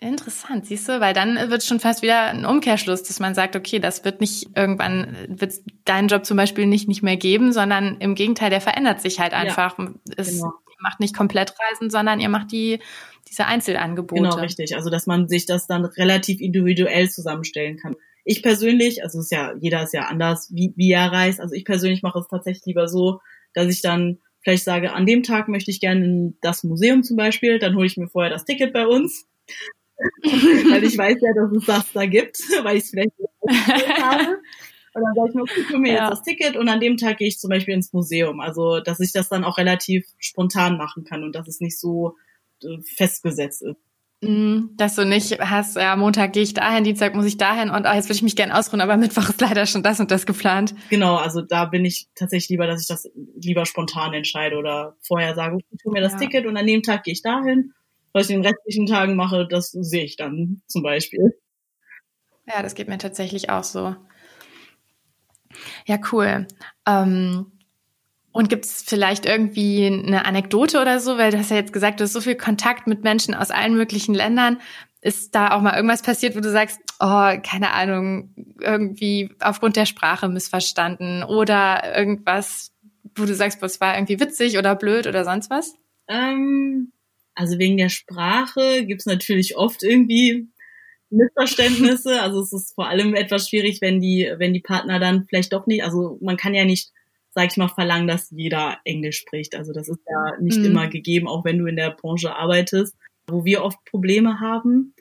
Interessant, 0.01 0.67
siehst 0.67 0.89
du, 0.89 1.01
weil 1.01 1.15
dann 1.15 1.51
wird 1.51 1.63
schon 1.63 1.81
fast 1.81 2.03
wieder 2.03 2.25
ein 2.25 2.45
Umkehrschluss, 2.45 3.05
dass 3.05 3.21
man 3.21 3.35
sagt, 3.35 3.57
okay, 3.57 3.79
das 3.79 4.05
wird 4.05 4.21
nicht 4.21 4.49
irgendwann, 4.57 5.17
wird 5.29 5.55
deinen 5.85 6.09
Job 6.09 6.27
zum 6.27 6.37
Beispiel 6.37 6.67
nicht, 6.67 6.89
nicht 6.89 7.03
mehr 7.03 7.17
geben, 7.17 7.53
sondern 7.53 7.97
im 8.01 8.15
Gegenteil, 8.15 8.51
der 8.51 8.61
verändert 8.61 9.01
sich 9.01 9.21
halt 9.21 9.33
einfach. 9.33 9.79
Ja, 9.79 9.95
es, 10.17 10.33
genau. 10.33 10.53
Ihr 10.69 10.83
macht 10.83 11.01
nicht 11.01 11.17
komplett 11.17 11.55
Reisen, 11.59 11.89
sondern 11.89 12.21
ihr 12.21 12.29
macht 12.29 12.53
die, 12.53 12.81
diese 13.29 13.47
Einzelangebote. 13.47 14.23
Genau, 14.23 14.37
richtig. 14.37 14.77
Also, 14.77 14.91
dass 14.91 15.07
man 15.07 15.29
sich 15.29 15.47
das 15.47 15.67
dann 15.67 15.85
relativ 15.85 16.41
individuell 16.41 17.09
zusammenstellen 17.09 17.79
kann. 17.79 17.97
Ich 18.25 18.43
persönlich, 18.43 19.03
also 19.03 19.21
ist 19.21 19.31
ja, 19.31 19.55
jeder 19.61 19.83
ist 19.85 19.95
ja 19.95 20.07
anders, 20.07 20.51
wie, 20.53 20.73
wie 20.77 20.91
er 20.91 21.13
reist. 21.13 21.41
Also 21.41 21.55
ich 21.55 21.65
persönlich 21.65 22.03
mache 22.03 22.19
es 22.19 22.29
tatsächlich 22.29 22.65
lieber 22.65 22.89
so, 22.89 23.21
dass 23.55 23.69
ich 23.69 23.81
dann 23.83 24.19
vielleicht 24.43 24.65
sage, 24.65 24.93
an 24.93 25.07
dem 25.07 25.23
Tag 25.23 25.49
möchte 25.49 25.71
ich 25.71 25.81
gerne 25.81 26.05
in 26.05 26.39
das 26.43 26.65
Museum 26.65 27.03
zum 27.03 27.17
Beispiel, 27.17 27.59
dann 27.59 27.75
hole 27.75 27.87
ich 27.87 27.97
mir 27.97 28.09
vorher 28.09 28.31
das 28.31 28.45
Ticket 28.45 28.73
bei 28.73 28.87
uns. 28.87 29.27
weil 30.23 30.85
ich 30.85 30.99
weiß 30.99 31.17
ja, 31.21 31.33
dass 31.35 31.53
es 31.53 31.67
das 31.67 31.93
da 31.93 32.07
gibt, 32.07 32.39
weil 32.63 32.77
ich 32.77 32.85
es 32.85 32.91
vielleicht 32.91 33.13
habe. 34.03 34.39
Und 34.95 35.03
dann 35.03 35.15
sage 35.15 35.29
ich 35.29 35.35
mir, 35.35 35.43
okay, 35.43 35.61
ich 35.61 35.69
hole 35.71 35.79
mir 35.81 35.93
ja. 35.93 36.03
jetzt 36.03 36.11
das 36.13 36.23
Ticket 36.23 36.57
und 36.57 36.69
an 36.69 36.79
dem 36.79 36.97
Tag 36.97 37.19
gehe 37.19 37.27
ich 37.27 37.41
zum 37.41 37.51
Beispiel 37.51 37.75
ins 37.75 37.93
Museum. 37.93 38.39
Also, 38.39 38.79
dass 38.79 39.01
ich 39.01 39.11
das 39.11 39.29
dann 39.29 39.43
auch 39.43 39.59
relativ 39.59 40.07
spontan 40.19 40.77
machen 40.77 41.03
kann 41.03 41.25
und 41.25 41.35
dass 41.35 41.49
es 41.49 41.61
nicht 41.61 41.81
so 41.81 42.17
äh, 42.63 42.81
festgesetzt 42.83 43.63
ist. 43.63 43.77
Mhm, 44.29 44.71
dass 44.77 44.95
du 44.95 45.05
nicht 45.05 45.39
hast, 45.41 45.77
ja, 45.77 45.97
Montag 45.97 46.33
gehe 46.33 46.43
ich 46.43 46.55
dahin, 46.55 46.85
Dienstag 46.85 47.15
muss 47.15 47.27
ich 47.27 47.37
dahin 47.37 47.71
und 47.71 47.87
oh, 47.87 47.93
jetzt 47.93 48.07
würde 48.07 48.17
ich 48.17 48.23
mich 48.23 48.37
gerne 48.37 48.57
ausruhen, 48.59 48.81
aber 48.81 48.97
Mittwoch 48.99 49.29
ist 49.29 49.41
leider 49.41 49.67
schon 49.67 49.83
das 49.83 50.01
und 50.01 50.11
das 50.11 50.27
geplant. 50.27 50.75
Genau, 50.91 51.17
also 51.17 51.43
da 51.43 51.65
bin 51.65 51.85
ich 51.85 52.09
tatsächlich 52.15 52.51
lieber, 52.51 52.67
dass 52.67 52.83
ich 52.83 52.89
das 52.89 53.09
lieber 53.37 53.67
spontan 53.67 54.15
entscheide 54.15 54.57
oder 54.57 54.97
vorher 55.03 55.35
sage, 55.35 55.59
ich 55.59 55.83
tue 55.83 55.93
mir 55.93 56.01
das 56.01 56.13
ja. 56.13 56.19
Ticket 56.19 56.47
und 56.47 56.57
an 56.57 56.67
dem 56.67 56.83
Tag 56.83 57.05
gehe 57.05 57.13
ich 57.13 57.23
dahin. 57.23 57.73
Was 58.13 58.29
ich 58.29 58.35
in 58.37 58.43
den 58.43 58.49
restlichen 58.49 58.87
Tagen 58.87 59.17
mache, 59.17 59.49
das 59.49 59.71
sehe 59.73 60.05
ich 60.05 60.17
dann 60.17 60.63
zum 60.69 60.85
Beispiel. 60.85 61.37
Ja, 62.47 62.63
das 62.63 62.77
geht 62.77 62.89
mir 62.89 62.99
tatsächlich 62.99 63.51
auch 63.51 63.65
so. 63.65 63.97
Ja, 65.87 65.99
cool. 66.13 66.47
Ähm, 66.87 67.47
und 68.35 68.49
gibt 68.49 68.65
es 68.65 68.83
vielleicht 68.83 69.27
irgendwie 69.27 69.87
eine 69.87 70.25
Anekdote 70.25 70.81
oder 70.81 70.99
so, 70.99 71.19
weil 71.19 71.31
du 71.31 71.39
hast 71.39 71.53
ja 71.53 71.57
jetzt 71.57 71.73
gesagt, 71.73 72.01
du 72.01 72.05
hast 72.05 72.13
so 72.13 72.21
viel 72.21 72.35
Kontakt 72.35 72.89
mit 72.89 73.05
Menschen 73.05 73.33
aus 73.33 73.53
allen 73.53 73.77
möglichen 73.77 74.13
Ländern. 74.13 74.61
Ist 75.01 75.37
da 75.37 75.53
auch 75.53 75.61
mal 75.61 75.77
irgendwas 75.77 76.03
passiert, 76.03 76.35
wo 76.35 76.41
du 76.41 76.51
sagst, 76.51 76.81
oh, 76.99 77.31
keine 77.45 77.71
Ahnung, 77.73 78.35
irgendwie 78.61 79.31
aufgrund 79.39 79.77
der 79.77 79.87
Sprache 79.87 80.29
missverstanden 80.29 81.23
oder 81.23 81.97
irgendwas, 81.97 82.73
wo 83.15 83.25
du 83.25 83.37
sagst, 83.37 83.63
was 83.63 83.81
war 83.81 83.95
irgendwie 83.95 84.19
witzig 84.19 84.59
oder 84.59 84.75
blöd 84.75 85.07
oder 85.07 85.25
sonst 85.25 85.49
was? 85.49 85.77
Ähm, 86.09 86.91
also 87.37 87.61
wegen 87.61 87.77
der 87.77 87.89
Sprache 87.89 88.85
gibt's 88.85 89.07
natürlich 89.07 89.57
oft 89.57 89.85
irgendwie 89.85 90.49
Missverständnisse. 91.09 92.21
Also 92.21 92.41
es 92.41 92.53
ist 92.53 92.75
vor 92.75 92.89
allem 92.89 93.15
etwas 93.15 93.49
schwierig, 93.49 93.81
wenn 93.81 94.01
die, 94.01 94.29
wenn 94.39 94.53
die 94.53 94.61
Partner 94.61 94.99
dann 94.99 95.25
vielleicht 95.25 95.53
doch 95.53 95.69
nicht, 95.69 95.85
also 95.85 96.19
man 96.21 96.37
kann 96.37 96.53
ja 96.53 96.65
nicht 96.65 96.91
sag 97.35 97.51
ich 97.51 97.57
mal, 97.57 97.69
verlangen, 97.69 98.07
dass 98.07 98.31
jeder 98.31 98.79
Englisch 98.85 99.19
spricht. 99.19 99.55
Also 99.55 99.73
das 99.73 99.89
ist 99.89 100.01
ja 100.09 100.41
nicht 100.41 100.59
mhm. 100.59 100.67
immer 100.67 100.89
gegeben, 100.89 101.29
auch 101.29 101.45
wenn 101.45 101.59
du 101.59 101.67
in 101.67 101.77
der 101.77 101.91
Branche 101.91 102.35
arbeitest. 102.35 102.97
Wo 103.27 103.45
wir 103.45 103.65
oft 103.65 103.83
Probleme 103.87 104.41
haben, 104.41 104.95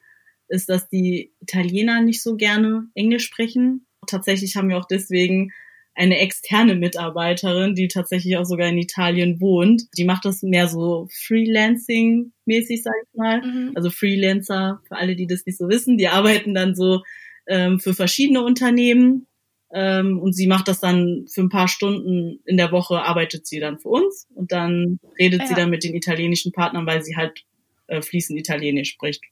ist, 0.48 0.70
dass 0.70 0.88
die 0.90 1.34
Italiener 1.42 2.02
nicht 2.02 2.24
so 2.24 2.36
gerne 2.36 2.88
Englisch 2.96 3.26
sprechen. 3.26 3.86
Tatsächlich 4.08 4.56
haben 4.56 4.70
wir 4.70 4.78
auch 4.78 4.88
deswegen 4.88 5.52
eine 5.96 6.18
externe 6.18 6.76
Mitarbeiterin, 6.76 7.76
die 7.76 7.88
tatsächlich 7.88 8.38
auch 8.38 8.46
sogar 8.46 8.68
in 8.68 8.78
Italien 8.78 9.40
wohnt. 9.40 9.84
Die 9.98 10.06
macht 10.06 10.26
das 10.26 10.42
mehr 10.42 10.68
so 10.68 11.08
Freelancing-mäßig, 11.12 12.82
sag 12.82 12.94
ich 13.04 13.18
mal. 13.18 13.42
Mhm. 13.42 13.72
Also 13.76 13.90
Freelancer, 13.90 14.82
für 14.88 14.96
alle, 14.96 15.16
die 15.16 15.28
das 15.28 15.46
nicht 15.46 15.58
so 15.58 15.70
wissen, 15.70 15.98
die 15.98 16.08
arbeiten 16.08 16.56
dann 16.56 16.74
so 16.74 17.04
ähm, 17.48 17.80
für 17.80 17.94
verschiedene 17.94 18.44
Unternehmen 18.44 19.28
Ähm, 19.74 20.20
und 20.20 20.34
sie 20.34 20.46
macht 20.46 20.68
das 20.68 20.80
dann 20.80 21.26
für 21.28 21.42
ein 21.42 21.50
paar 21.50 21.68
Stunden 21.68 22.40
in 22.46 22.58
der 22.58 22.72
Woche, 22.72 23.02
arbeitet 23.02 23.48
sie 23.48 23.60
dann 23.60 23.80
für 23.80 23.90
uns 23.90 24.28
und 24.36 24.52
dann 24.52 25.00
redet 25.18 25.42
ja. 25.42 25.48
sie 25.48 25.56
dann 25.56 25.72
mit 25.72 25.84
den 25.84 25.96
italienischen 25.96 26.52
Partnern, 26.52 26.86
weil 26.86 27.04
sie 27.04 27.16
halt 27.18 27.44
äh, 27.88 28.02
fließend 28.02 28.38
Italienisch 28.40 28.92
spricht. 28.92 29.24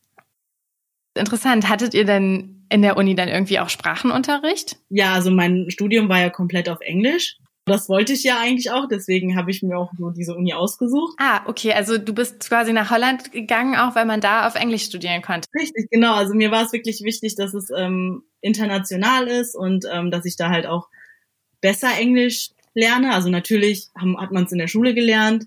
Interessant. 1.14 1.70
Hattet 1.70 1.94
ihr 1.94 2.06
denn 2.06 2.66
in 2.70 2.82
der 2.82 2.98
Uni 2.98 3.16
dann 3.16 3.28
irgendwie 3.28 3.60
auch 3.60 3.70
Sprachenunterricht? 3.70 4.78
Ja, 4.90 5.14
also 5.14 5.30
mein 5.30 5.70
Studium 5.70 6.10
war 6.10 6.20
ja 6.20 6.30
komplett 6.30 6.70
auf 6.70 6.82
Englisch. 6.82 7.38
Das 7.72 7.88
wollte 7.88 8.12
ich 8.12 8.26
ja 8.26 8.38
eigentlich 8.38 8.70
auch, 8.70 8.86
deswegen 8.90 9.38
habe 9.38 9.50
ich 9.50 9.64
mir 9.64 9.78
auch 9.78 9.94
nur 9.98 10.12
diese 10.12 10.36
Uni 10.36 10.54
ausgesucht. 10.54 11.16
Ah, 11.18 11.42
okay, 11.46 11.72
also 11.72 11.98
du 11.98 12.14
bist 12.14 12.50
quasi 12.50 12.74
nach 12.74 12.92
Holland 12.92 13.32
gegangen, 13.32 13.78
auch 13.78 13.96
weil 13.96 14.06
man 14.06 14.20
da 14.20 14.46
auf 14.46 14.56
Englisch 14.56 14.84
studieren 14.84 15.22
konnte. 15.22 15.48
Richtig, 15.58 15.90
genau. 15.90 16.14
Also 16.16 16.34
mir 16.34 16.52
war 16.52 16.66
es 16.66 16.74
wirklich 16.74 17.02
wichtig, 17.02 17.36
dass 17.36 17.54
es 17.54 17.70
ähm, 17.74 18.24
international 18.42 19.30
ist 19.30 19.56
und 19.56 19.86
ähm, 19.90 20.12
dass 20.12 20.26
ich 20.26 20.36
da 20.36 20.50
halt 20.50 20.66
auch 20.66 20.90
besser 21.62 21.98
Englisch 21.98 22.50
lerne. 22.74 23.14
Also 23.14 23.30
natürlich 23.30 23.88
haben, 23.98 24.20
hat 24.20 24.34
man 24.34 24.44
es 24.44 24.52
in 24.52 24.58
der 24.58 24.68
Schule 24.68 24.94
gelernt, 24.94 25.46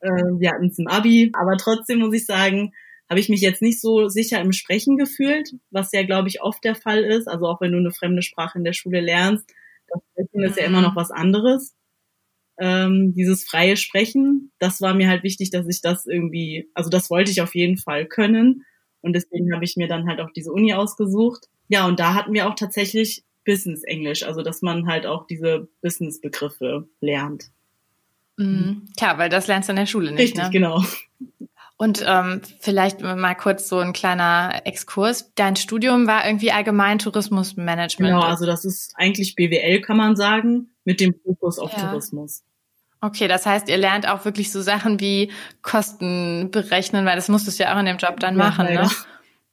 äh, 0.00 0.10
wir 0.10 0.50
hatten 0.50 0.66
es 0.66 0.78
im 0.78 0.88
Abi, 0.88 1.32
aber 1.32 1.56
trotzdem 1.56 2.00
muss 2.00 2.14
ich 2.14 2.26
sagen, 2.26 2.74
habe 3.08 3.18
ich 3.18 3.30
mich 3.30 3.40
jetzt 3.40 3.62
nicht 3.62 3.80
so 3.80 4.08
sicher 4.08 4.42
im 4.42 4.52
Sprechen 4.52 4.98
gefühlt, 4.98 5.54
was 5.70 5.90
ja, 5.92 6.02
glaube 6.02 6.28
ich, 6.28 6.42
oft 6.42 6.62
der 6.64 6.74
Fall 6.74 7.02
ist. 7.02 7.28
Also 7.28 7.46
auch 7.46 7.62
wenn 7.62 7.72
du 7.72 7.78
eine 7.78 7.92
fremde 7.92 8.20
Sprache 8.20 8.58
in 8.58 8.64
der 8.64 8.74
Schule 8.74 9.00
lernst, 9.00 9.50
Sprechen 10.12 10.42
ist 10.42 10.58
ja 10.58 10.64
immer 10.64 10.80
noch 10.80 10.96
was 10.96 11.10
anderes. 11.10 11.74
Ähm, 12.58 13.14
dieses 13.14 13.44
freie 13.44 13.76
Sprechen, 13.76 14.52
das 14.58 14.80
war 14.80 14.94
mir 14.94 15.08
halt 15.08 15.22
wichtig, 15.22 15.50
dass 15.50 15.66
ich 15.68 15.80
das 15.80 16.06
irgendwie, 16.06 16.70
also 16.74 16.90
das 16.90 17.10
wollte 17.10 17.30
ich 17.30 17.42
auf 17.42 17.54
jeden 17.54 17.78
Fall 17.78 18.06
können. 18.06 18.64
Und 19.00 19.14
deswegen 19.14 19.52
habe 19.54 19.64
ich 19.64 19.76
mir 19.76 19.88
dann 19.88 20.06
halt 20.06 20.20
auch 20.20 20.30
diese 20.30 20.52
Uni 20.52 20.74
ausgesucht. 20.74 21.48
Ja, 21.68 21.86
und 21.86 21.98
da 21.98 22.14
hatten 22.14 22.32
wir 22.32 22.48
auch 22.48 22.54
tatsächlich 22.54 23.24
Business 23.44 23.82
Englisch, 23.82 24.22
also 24.22 24.42
dass 24.42 24.62
man 24.62 24.86
halt 24.86 25.06
auch 25.06 25.26
diese 25.26 25.68
Business-Begriffe 25.80 26.88
lernt. 27.00 27.50
Mhm. 28.36 28.86
Klar, 28.96 29.18
weil 29.18 29.28
das 29.28 29.46
lernst 29.46 29.68
du 29.68 29.72
in 29.72 29.76
der 29.76 29.86
Schule 29.86 30.12
nicht. 30.12 30.20
Richtig, 30.20 30.42
ne? 30.44 30.50
genau. 30.50 30.84
Und 31.82 32.04
ähm, 32.06 32.42
vielleicht 32.60 33.00
mal 33.00 33.34
kurz 33.34 33.68
so 33.68 33.78
ein 33.78 33.92
kleiner 33.92 34.62
Exkurs. 34.66 35.32
Dein 35.34 35.56
Studium 35.56 36.06
war 36.06 36.24
irgendwie 36.24 36.52
allgemein 36.52 37.00
Tourismusmanagement. 37.00 38.14
Genau, 38.14 38.22
also 38.24 38.46
das 38.46 38.64
ist 38.64 38.92
eigentlich 38.94 39.34
BWL, 39.34 39.80
kann 39.80 39.96
man 39.96 40.14
sagen, 40.14 40.70
mit 40.84 41.00
dem 41.00 41.12
Fokus 41.24 41.58
auf 41.58 41.72
ja. 41.72 41.88
Tourismus. 41.88 42.44
Okay, 43.00 43.26
das 43.26 43.46
heißt, 43.46 43.68
ihr 43.68 43.78
lernt 43.78 44.08
auch 44.08 44.24
wirklich 44.24 44.52
so 44.52 44.62
Sachen 44.62 45.00
wie 45.00 45.32
Kosten 45.62 46.52
berechnen, 46.52 47.04
weil 47.04 47.16
das 47.16 47.28
musstest 47.28 47.58
du 47.58 47.64
ja 47.64 47.74
auch 47.74 47.80
in 47.80 47.86
dem 47.86 47.96
Job 47.96 48.20
dann 48.20 48.38
ja, 48.38 48.44
machen, 48.44 48.66
ne? 48.66 48.88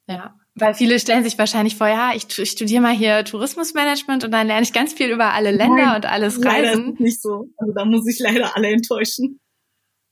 Ja. 0.06 0.36
Weil 0.54 0.76
viele 0.76 1.00
stellen 1.00 1.24
sich 1.24 1.36
wahrscheinlich 1.40 1.78
vor, 1.78 1.88
ja, 1.88 2.12
ich, 2.14 2.38
ich 2.38 2.52
studiere 2.52 2.84
mal 2.84 2.94
hier 2.94 3.26
Tourismusmanagement 3.26 4.24
und 4.24 4.30
dann 4.30 4.46
lerne 4.46 4.62
ich 4.62 4.74
ganz 4.74 4.94
viel 4.94 5.10
über 5.10 5.34
alle 5.34 5.50
Länder 5.50 5.86
Nein, 5.88 5.96
und 5.96 6.06
alles 6.06 6.46
Reisen. 6.46 6.46
Leider 6.46 6.94
ist 6.94 7.00
nicht 7.00 7.22
so. 7.24 7.50
Also 7.58 7.74
da 7.74 7.86
muss 7.86 8.08
ich 8.08 8.20
leider 8.20 8.56
alle 8.56 8.68
enttäuschen. 8.68 9.40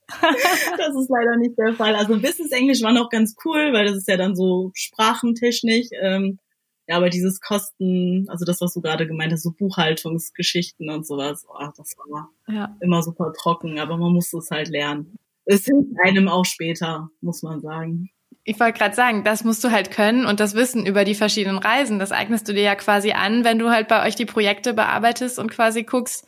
das 0.78 0.96
ist 0.96 1.10
leider 1.10 1.38
nicht 1.38 1.58
der 1.58 1.74
Fall. 1.74 1.96
Also 1.96 2.14
Business 2.20 2.52
Englisch 2.52 2.82
war 2.82 2.94
noch 2.94 3.10
ganz 3.10 3.36
cool, 3.44 3.74
weil 3.74 3.86
das 3.86 3.98
ist 3.98 4.08
ja 4.08 4.18
dann 4.18 4.36
so 4.36 4.72
sprachentechnisch. 4.74 5.88
Ähm, 6.02 6.40
ja, 6.88 6.96
aber 6.96 7.10
dieses 7.10 7.42
Kosten, 7.42 8.26
also 8.30 8.46
das, 8.46 8.62
was 8.62 8.74
du 8.74 8.82
gerade 8.82 9.08
gemeint 9.08 9.34
hast, 9.34 9.44
so 9.44 9.52
Buchhaltungsgeschichten 9.52 10.90
und 10.90 11.06
sowas, 11.06 11.46
oh, 11.50 11.68
das 11.76 11.96
war 11.98 12.30
ja. 12.48 12.76
immer 12.80 13.04
super 13.04 13.34
trocken, 13.34 13.80
aber 13.80 13.98
man 13.98 14.14
musste 14.14 14.38
es 14.38 14.50
halt 14.52 14.70
lernen. 14.70 15.18
Es 15.44 15.66
hilft 15.66 15.92
einem 16.06 16.30
auch 16.30 16.46
später, 16.46 17.10
muss 17.20 17.44
man 17.44 17.60
sagen. 17.60 18.10
Ich 18.46 18.58
wollte 18.62 18.80
gerade 18.80 18.96
sagen, 18.96 19.26
das 19.26 19.44
musst 19.44 19.62
du 19.66 19.72
halt 19.72 19.92
können 19.92 20.26
und 20.26 20.40
das 20.40 20.56
Wissen 20.56 20.86
über 20.86 21.04
die 21.04 21.16
verschiedenen 21.16 21.58
Reisen, 21.58 22.00
das 22.00 22.14
eignest 22.14 22.48
du 22.48 22.54
dir 22.54 22.64
ja 22.64 22.76
quasi 22.76 23.12
an, 23.12 23.44
wenn 23.44 23.60
du 23.60 23.70
halt 23.70 23.90
bei 23.90 24.08
euch 24.08 24.16
die 24.16 24.26
Projekte 24.26 24.74
bearbeitest 24.74 25.40
und 25.40 25.52
quasi 25.52 25.84
guckst, 25.84 26.26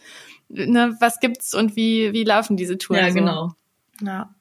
ne, 0.50 0.98
was 1.00 1.22
gibt's 1.22 1.54
und 1.54 1.78
wie, 1.78 2.12
wie 2.12 2.26
laufen 2.26 2.58
diese 2.58 2.78
Touren. 2.78 3.06
Ja, 3.06 3.12
so. 3.12 3.16
genau. 3.16 3.52
Ja. 4.02 4.36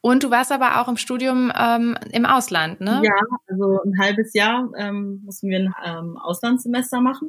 Und 0.00 0.22
du 0.22 0.30
warst 0.30 0.52
aber 0.52 0.80
auch 0.80 0.88
im 0.88 0.96
Studium 0.96 1.52
ähm, 1.56 1.96
im 2.12 2.26
Ausland, 2.26 2.80
ne? 2.80 3.00
Ja, 3.04 3.14
also 3.46 3.80
ein 3.82 3.98
halbes 3.98 4.34
Jahr 4.34 4.70
ähm, 4.76 5.22
mussten 5.24 5.48
wir 5.48 5.58
ein 5.58 5.74
ähm, 5.84 6.16
Auslandssemester 6.18 7.00
machen. 7.00 7.28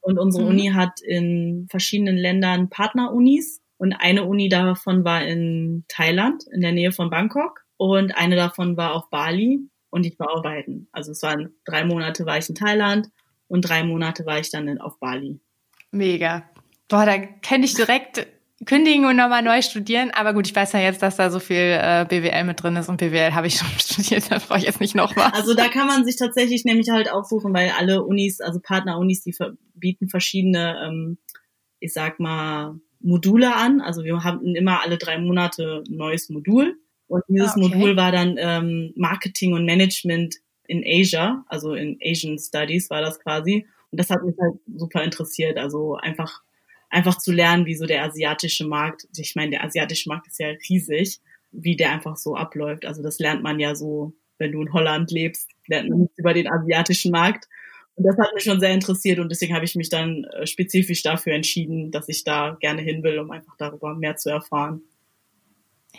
Und 0.00 0.18
unsere 0.18 0.44
mhm. 0.44 0.50
Uni 0.50 0.72
hat 0.72 1.00
in 1.00 1.66
verschiedenen 1.68 2.16
Ländern 2.16 2.70
Partnerunis. 2.70 3.60
Und 3.78 3.92
eine 3.92 4.24
Uni 4.24 4.48
davon 4.48 5.04
war 5.04 5.24
in 5.24 5.84
Thailand, 5.88 6.44
in 6.52 6.60
der 6.60 6.72
Nähe 6.72 6.92
von 6.92 7.10
Bangkok. 7.10 7.64
Und 7.76 8.16
eine 8.16 8.36
davon 8.36 8.76
war 8.76 8.94
auf 8.94 9.10
Bali. 9.10 9.68
Und 9.90 10.06
ich 10.06 10.18
war 10.18 10.30
auf 10.32 10.42
beiden. 10.42 10.88
Also 10.92 11.12
es 11.12 11.22
waren 11.22 11.54
drei 11.64 11.84
Monate 11.84 12.26
war 12.26 12.38
ich 12.38 12.48
in 12.48 12.54
Thailand 12.54 13.08
und 13.48 13.62
drei 13.62 13.82
Monate 13.82 14.26
war 14.26 14.38
ich 14.38 14.50
dann 14.50 14.68
in, 14.68 14.80
auf 14.80 14.98
Bali. 14.98 15.40
Mega. 15.90 16.44
Boah, 16.88 17.06
da 17.06 17.18
kenne 17.18 17.64
ich 17.64 17.74
direkt 17.74 18.26
kündigen 18.64 19.04
und 19.04 19.16
nochmal 19.16 19.42
neu 19.42 19.60
studieren. 19.60 20.10
Aber 20.12 20.32
gut, 20.32 20.46
ich 20.46 20.56
weiß 20.56 20.72
ja 20.72 20.80
jetzt, 20.80 21.02
dass 21.02 21.16
da 21.16 21.30
so 21.30 21.40
viel 21.40 21.56
äh, 21.56 22.06
BWL 22.08 22.44
mit 22.44 22.62
drin 22.62 22.76
ist 22.76 22.88
und 22.88 22.96
BWL 22.96 23.34
habe 23.34 23.46
ich 23.46 23.56
schon 23.56 23.68
studiert, 23.78 24.30
da 24.30 24.38
brauche 24.38 24.58
ich 24.58 24.64
jetzt 24.64 24.80
nicht 24.80 24.94
nochmal. 24.94 25.30
Also 25.32 25.54
da 25.54 25.68
kann 25.68 25.86
man 25.86 26.04
sich 26.04 26.16
tatsächlich 26.16 26.64
nämlich 26.64 26.88
halt 26.88 27.10
aufsuchen, 27.10 27.52
weil 27.52 27.72
alle 27.78 28.02
Unis, 28.02 28.40
also 28.40 28.60
Partnerunis, 28.60 29.22
die 29.22 29.34
bieten 29.74 30.08
verschiedene, 30.08 30.76
ähm, 30.86 31.18
ich 31.80 31.92
sag 31.92 32.18
mal, 32.18 32.80
Module 33.00 33.54
an. 33.54 33.80
Also 33.80 34.04
wir 34.04 34.24
hatten 34.24 34.54
immer 34.54 34.82
alle 34.82 34.96
drei 34.96 35.18
Monate 35.18 35.82
ein 35.86 35.96
neues 35.96 36.30
Modul. 36.30 36.78
Und 37.08 37.22
dieses 37.28 37.50
ah, 37.50 37.54
okay. 37.58 37.68
Modul 37.68 37.96
war 37.96 38.10
dann 38.10 38.36
ähm, 38.38 38.92
Marketing 38.96 39.52
und 39.52 39.64
Management 39.64 40.36
in 40.66 40.82
Asia, 40.84 41.44
also 41.46 41.74
in 41.74 41.98
Asian 42.02 42.38
Studies 42.38 42.90
war 42.90 43.00
das 43.00 43.20
quasi. 43.20 43.66
Und 43.90 44.00
das 44.00 44.10
hat 44.10 44.24
mich 44.24 44.34
halt 44.40 44.56
super 44.76 45.04
interessiert. 45.04 45.58
Also 45.58 45.94
einfach 45.94 46.42
einfach 46.96 47.18
zu 47.18 47.30
lernen, 47.30 47.66
wie 47.66 47.74
so 47.74 47.84
der 47.84 48.04
asiatische 48.04 48.66
Markt, 48.66 49.06
ich 49.16 49.36
meine, 49.36 49.50
der 49.50 49.64
asiatische 49.64 50.08
Markt 50.08 50.28
ist 50.28 50.40
ja 50.40 50.48
riesig, 50.68 51.20
wie 51.52 51.76
der 51.76 51.92
einfach 51.92 52.16
so 52.16 52.34
abläuft. 52.34 52.86
Also 52.86 53.02
das 53.02 53.18
lernt 53.18 53.42
man 53.42 53.60
ja 53.60 53.74
so, 53.74 54.14
wenn 54.38 54.52
du 54.52 54.62
in 54.62 54.72
Holland 54.72 55.10
lebst, 55.10 55.50
lernt 55.66 55.90
man 55.90 56.00
nichts 56.00 56.18
über 56.18 56.32
den 56.32 56.50
asiatischen 56.50 57.10
Markt. 57.10 57.48
Und 57.96 58.04
das 58.04 58.16
hat 58.18 58.34
mich 58.34 58.44
schon 58.44 58.60
sehr 58.60 58.72
interessiert 58.72 59.18
und 59.18 59.30
deswegen 59.30 59.54
habe 59.54 59.64
ich 59.64 59.74
mich 59.74 59.88
dann 59.88 60.24
äh, 60.24 60.46
spezifisch 60.46 61.02
dafür 61.02 61.34
entschieden, 61.34 61.90
dass 61.90 62.08
ich 62.08 62.24
da 62.24 62.56
gerne 62.60 62.82
hin 62.82 63.02
will, 63.02 63.18
um 63.18 63.30
einfach 63.30 63.56
darüber 63.58 63.94
mehr 63.94 64.16
zu 64.16 64.30
erfahren. 64.30 64.82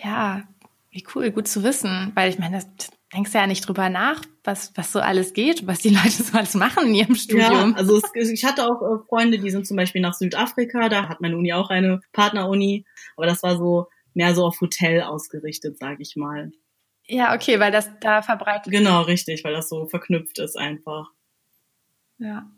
Ja, 0.03 0.47
wie 0.91 1.03
cool, 1.15 1.31
gut 1.31 1.47
zu 1.47 1.63
wissen, 1.63 2.11
weil 2.15 2.29
ich 2.29 2.39
meine, 2.39 2.57
das 2.57 2.89
denkst 3.13 3.31
du 3.31 3.37
ja 3.37 3.47
nicht 3.47 3.67
drüber 3.67 3.89
nach, 3.89 4.21
was, 4.43 4.71
was 4.75 4.91
so 4.91 4.99
alles 4.99 5.33
geht, 5.33 5.65
was 5.67 5.79
die 5.79 5.89
Leute 5.95 6.09
so 6.09 6.37
alles 6.37 6.53
machen 6.55 6.87
in 6.87 6.95
ihrem 6.95 7.15
Studium. 7.15 7.71
Ja, 7.71 7.73
also 7.75 7.97
es, 8.13 8.29
ich 8.29 8.45
hatte 8.45 8.65
auch 8.65 8.81
äh, 8.81 9.05
Freunde, 9.07 9.39
die 9.39 9.49
sind 9.51 9.65
zum 9.65 9.77
Beispiel 9.77 10.01
nach 10.01 10.13
Südafrika, 10.13 10.89
da 10.89 11.09
hat 11.09 11.21
meine 11.21 11.37
Uni 11.37 11.53
auch 11.53 11.69
eine 11.69 12.01
Partneruni, 12.13 12.85
aber 13.15 13.25
das 13.25 13.43
war 13.43 13.57
so 13.57 13.87
mehr 14.13 14.33
so 14.33 14.45
auf 14.45 14.59
Hotel 14.61 15.01
ausgerichtet, 15.01 15.77
sage 15.77 16.01
ich 16.01 16.15
mal. 16.15 16.51
Ja, 17.05 17.33
okay, 17.33 17.59
weil 17.59 17.71
das 17.71 17.89
da 18.01 18.21
verbreitet 18.21 18.71
Genau, 18.71 19.03
richtig, 19.03 19.43
weil 19.43 19.53
das 19.53 19.69
so 19.69 19.85
verknüpft 19.85 20.39
ist 20.39 20.57
einfach. 20.57 21.11
Ja. 22.17 22.49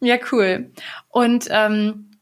Ja, 0.00 0.18
cool. 0.32 0.72
Und 1.08 1.46
ähm, 1.50 2.15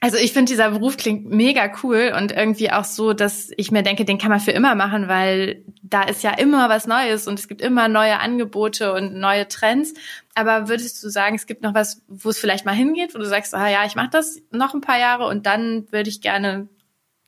also 0.00 0.16
ich 0.16 0.32
finde, 0.32 0.50
dieser 0.50 0.70
Beruf 0.70 0.96
klingt 0.96 1.28
mega 1.28 1.72
cool 1.82 2.12
und 2.16 2.30
irgendwie 2.30 2.70
auch 2.70 2.84
so, 2.84 3.12
dass 3.12 3.50
ich 3.56 3.72
mir 3.72 3.82
denke, 3.82 4.04
den 4.04 4.18
kann 4.18 4.30
man 4.30 4.38
für 4.38 4.52
immer 4.52 4.74
machen, 4.74 5.08
weil 5.08 5.64
da 5.82 6.02
ist 6.02 6.22
ja 6.22 6.32
immer 6.32 6.68
was 6.68 6.86
Neues 6.86 7.26
und 7.26 7.38
es 7.38 7.48
gibt 7.48 7.60
immer 7.60 7.88
neue 7.88 8.20
Angebote 8.20 8.92
und 8.92 9.14
neue 9.14 9.48
Trends. 9.48 9.94
Aber 10.34 10.68
würdest 10.68 11.02
du 11.02 11.08
sagen, 11.08 11.34
es 11.34 11.46
gibt 11.46 11.62
noch 11.62 11.74
was, 11.74 12.02
wo 12.06 12.28
es 12.28 12.38
vielleicht 12.38 12.64
mal 12.64 12.74
hingeht, 12.74 13.14
wo 13.14 13.18
du 13.18 13.26
sagst, 13.26 13.54
ah 13.54 13.68
ja, 13.68 13.84
ich 13.86 13.96
mache 13.96 14.10
das 14.10 14.40
noch 14.52 14.72
ein 14.72 14.80
paar 14.80 15.00
Jahre 15.00 15.26
und 15.26 15.46
dann 15.46 15.90
würde 15.90 16.10
ich 16.10 16.20
gerne, 16.20 16.68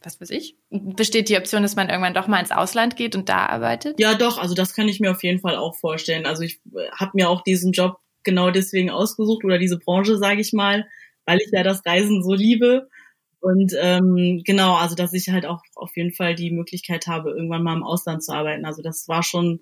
was 0.02 0.20
weiß 0.20 0.30
ich, 0.30 0.56
besteht 0.70 1.28
die 1.28 1.36
Option, 1.36 1.62
dass 1.62 1.74
man 1.74 1.88
irgendwann 1.88 2.14
doch 2.14 2.28
mal 2.28 2.38
ins 2.38 2.52
Ausland 2.52 2.94
geht 2.94 3.16
und 3.16 3.28
da 3.28 3.46
arbeitet? 3.46 3.98
Ja, 3.98 4.14
doch, 4.14 4.38
also 4.38 4.54
das 4.54 4.74
kann 4.74 4.86
ich 4.86 5.00
mir 5.00 5.10
auf 5.10 5.24
jeden 5.24 5.40
Fall 5.40 5.56
auch 5.56 5.74
vorstellen. 5.74 6.24
Also 6.24 6.42
ich 6.42 6.60
äh, 6.72 6.88
habe 6.92 7.12
mir 7.14 7.28
auch 7.28 7.42
diesen 7.42 7.72
Job 7.72 7.98
genau 8.22 8.50
deswegen 8.50 8.90
ausgesucht 8.90 9.44
oder 9.44 9.58
diese 9.58 9.78
Branche, 9.78 10.18
sage 10.18 10.40
ich 10.40 10.52
mal, 10.52 10.86
weil 11.30 11.38
ich 11.38 11.50
ja 11.52 11.62
das 11.62 11.86
Reisen 11.86 12.22
so 12.22 12.34
liebe. 12.34 12.88
Und 13.40 13.72
ähm, 13.80 14.42
genau, 14.44 14.74
also 14.74 14.94
dass 14.94 15.12
ich 15.12 15.30
halt 15.30 15.46
auch 15.46 15.62
auf 15.76 15.96
jeden 15.96 16.12
Fall 16.12 16.34
die 16.34 16.50
Möglichkeit 16.50 17.06
habe, 17.06 17.30
irgendwann 17.30 17.62
mal 17.62 17.76
im 17.76 17.84
Ausland 17.84 18.22
zu 18.22 18.32
arbeiten. 18.32 18.64
Also 18.64 18.82
das 18.82 19.08
war 19.08 19.22
schon 19.22 19.60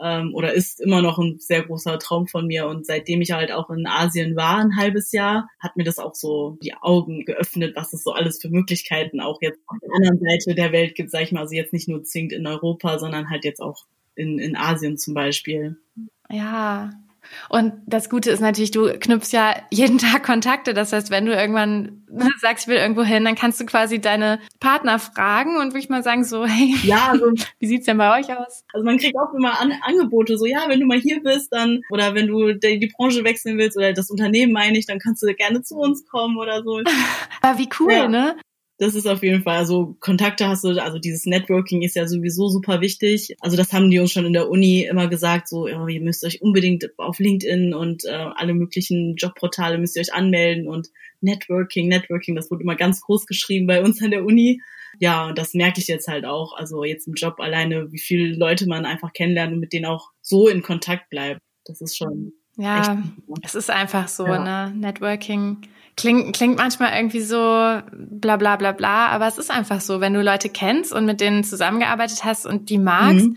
ähm, 0.00 0.34
oder 0.34 0.54
ist 0.54 0.80
immer 0.80 1.02
noch 1.02 1.18
ein 1.18 1.38
sehr 1.38 1.62
großer 1.62 1.98
Traum 1.98 2.28
von 2.28 2.46
mir. 2.46 2.66
Und 2.68 2.86
seitdem 2.86 3.20
ich 3.20 3.32
halt 3.32 3.52
auch 3.52 3.68
in 3.70 3.86
Asien 3.86 4.36
war, 4.36 4.58
ein 4.58 4.76
halbes 4.76 5.12
Jahr, 5.12 5.48
hat 5.58 5.76
mir 5.76 5.84
das 5.84 5.98
auch 5.98 6.14
so 6.14 6.58
die 6.62 6.74
Augen 6.74 7.24
geöffnet, 7.24 7.74
was 7.76 7.92
es 7.92 8.04
so 8.04 8.12
alles 8.12 8.40
für 8.40 8.48
Möglichkeiten 8.48 9.20
auch 9.20 9.38
jetzt 9.42 9.60
auf 9.66 9.76
der 9.82 9.94
anderen 9.94 10.20
Seite 10.20 10.54
der 10.54 10.72
Welt 10.72 10.94
gibt, 10.94 11.10
sag 11.10 11.22
ich 11.22 11.32
mal. 11.32 11.40
Also 11.40 11.54
jetzt 11.54 11.72
nicht 11.72 11.88
nur 11.88 12.04
zwingend 12.04 12.32
in 12.32 12.46
Europa, 12.46 12.98
sondern 12.98 13.28
halt 13.28 13.44
jetzt 13.44 13.60
auch 13.60 13.84
in, 14.14 14.38
in 14.38 14.56
Asien 14.56 14.96
zum 14.96 15.12
Beispiel. 15.12 15.76
Ja, 16.30 16.90
Und 17.48 17.74
das 17.86 18.10
Gute 18.10 18.30
ist 18.30 18.40
natürlich, 18.40 18.70
du 18.70 18.92
knüpfst 18.98 19.32
ja 19.32 19.54
jeden 19.70 19.98
Tag 19.98 20.24
Kontakte. 20.24 20.74
Das 20.74 20.92
heißt, 20.92 21.10
wenn 21.10 21.26
du 21.26 21.34
irgendwann 21.34 22.04
sagst, 22.40 22.64
ich 22.64 22.68
will 22.68 22.78
irgendwo 22.78 23.02
hin, 23.02 23.24
dann 23.24 23.34
kannst 23.34 23.60
du 23.60 23.66
quasi 23.66 24.00
deine 24.00 24.40
Partner 24.60 24.98
fragen 24.98 25.56
und 25.56 25.68
wirklich 25.68 25.88
mal 25.88 26.02
sagen 26.02 26.24
so, 26.24 26.46
hey, 26.46 26.74
ja, 26.82 27.08
also, 27.10 27.32
wie 27.58 27.66
sieht's 27.66 27.86
denn 27.86 27.98
bei 27.98 28.18
euch 28.18 28.34
aus? 28.36 28.64
Also 28.72 28.84
man 28.84 28.98
kriegt 28.98 29.16
auch 29.18 29.34
immer 29.34 29.60
An 29.60 29.72
Angebote, 29.82 30.36
so 30.38 30.46
ja, 30.46 30.64
wenn 30.68 30.80
du 30.80 30.86
mal 30.86 30.98
hier 30.98 31.22
bist, 31.22 31.52
dann 31.52 31.80
oder 31.90 32.14
wenn 32.14 32.26
du 32.26 32.54
die, 32.54 32.78
die 32.78 32.92
Branche 32.94 33.24
wechseln 33.24 33.58
willst 33.58 33.76
oder 33.76 33.92
das 33.92 34.10
Unternehmen 34.10 34.52
meine 34.52 34.78
ich, 34.78 34.86
dann 34.86 34.98
kannst 34.98 35.22
du 35.22 35.34
gerne 35.34 35.62
zu 35.62 35.76
uns 35.76 36.06
kommen 36.06 36.36
oder 36.36 36.62
so. 36.62 36.80
Aber 37.40 37.58
wie 37.58 37.68
cool, 37.78 37.92
ja. 37.92 38.08
ne? 38.08 38.36
Das 38.80 38.94
ist 38.94 39.06
auf 39.06 39.22
jeden 39.22 39.42
Fall, 39.42 39.58
also 39.58 39.94
Kontakte 40.00 40.48
hast 40.48 40.64
du, 40.64 40.70
also 40.82 40.98
dieses 40.98 41.26
Networking 41.26 41.82
ist 41.82 41.96
ja 41.96 42.08
sowieso 42.08 42.48
super 42.48 42.80
wichtig. 42.80 43.36
Also 43.40 43.58
das 43.58 43.74
haben 43.74 43.90
die 43.90 43.98
uns 43.98 44.10
schon 44.10 44.24
in 44.24 44.32
der 44.32 44.48
Uni 44.48 44.84
immer 44.84 45.06
gesagt, 45.06 45.48
so, 45.48 45.68
ja, 45.68 45.86
ihr 45.86 46.00
müsst 46.00 46.24
euch 46.24 46.40
unbedingt 46.40 46.88
auf 46.96 47.18
LinkedIn 47.18 47.74
und 47.74 48.06
äh, 48.06 48.08
alle 48.08 48.54
möglichen 48.54 49.16
Jobportale 49.16 49.76
müsst 49.76 49.96
ihr 49.96 50.00
euch 50.00 50.14
anmelden 50.14 50.66
und 50.66 50.88
Networking, 51.20 51.88
Networking, 51.88 52.34
das 52.34 52.50
wurde 52.50 52.62
immer 52.62 52.74
ganz 52.74 53.02
groß 53.02 53.26
geschrieben 53.26 53.66
bei 53.66 53.82
uns 53.82 54.02
an 54.02 54.12
der 54.12 54.24
Uni. 54.24 54.62
Ja, 54.98 55.26
und 55.26 55.36
das 55.36 55.52
merke 55.52 55.78
ich 55.78 55.86
jetzt 55.86 56.08
halt 56.08 56.24
auch, 56.24 56.56
also 56.56 56.82
jetzt 56.82 57.06
im 57.06 57.12
Job 57.12 57.38
alleine, 57.38 57.92
wie 57.92 57.98
viele 57.98 58.34
Leute 58.34 58.66
man 58.66 58.86
einfach 58.86 59.12
kennenlernt 59.12 59.52
und 59.52 59.60
mit 59.60 59.74
denen 59.74 59.84
auch 59.84 60.08
so 60.22 60.48
in 60.48 60.62
Kontakt 60.62 61.10
bleibt. 61.10 61.40
Das 61.66 61.82
ist 61.82 61.98
schon. 61.98 62.32
Ja, 62.56 63.02
es 63.42 63.54
ist 63.54 63.70
einfach 63.70 64.08
so, 64.08 64.26
ja. 64.26 64.70
ne? 64.70 64.74
Networking 64.74 65.58
Klingt, 65.96 66.34
klingt 66.34 66.56
manchmal 66.56 66.96
irgendwie 66.96 67.20
so 67.20 67.36
bla 67.92 68.36
bla 68.36 68.56
bla 68.56 68.72
bla, 68.72 69.08
aber 69.08 69.26
es 69.26 69.38
ist 69.38 69.50
einfach 69.50 69.80
so, 69.80 70.00
wenn 70.00 70.14
du 70.14 70.22
Leute 70.22 70.48
kennst 70.48 70.92
und 70.92 71.04
mit 71.04 71.20
denen 71.20 71.44
zusammengearbeitet 71.44 72.24
hast 72.24 72.46
und 72.46 72.70
die 72.70 72.78
magst, 72.78 73.26
mhm. 73.26 73.36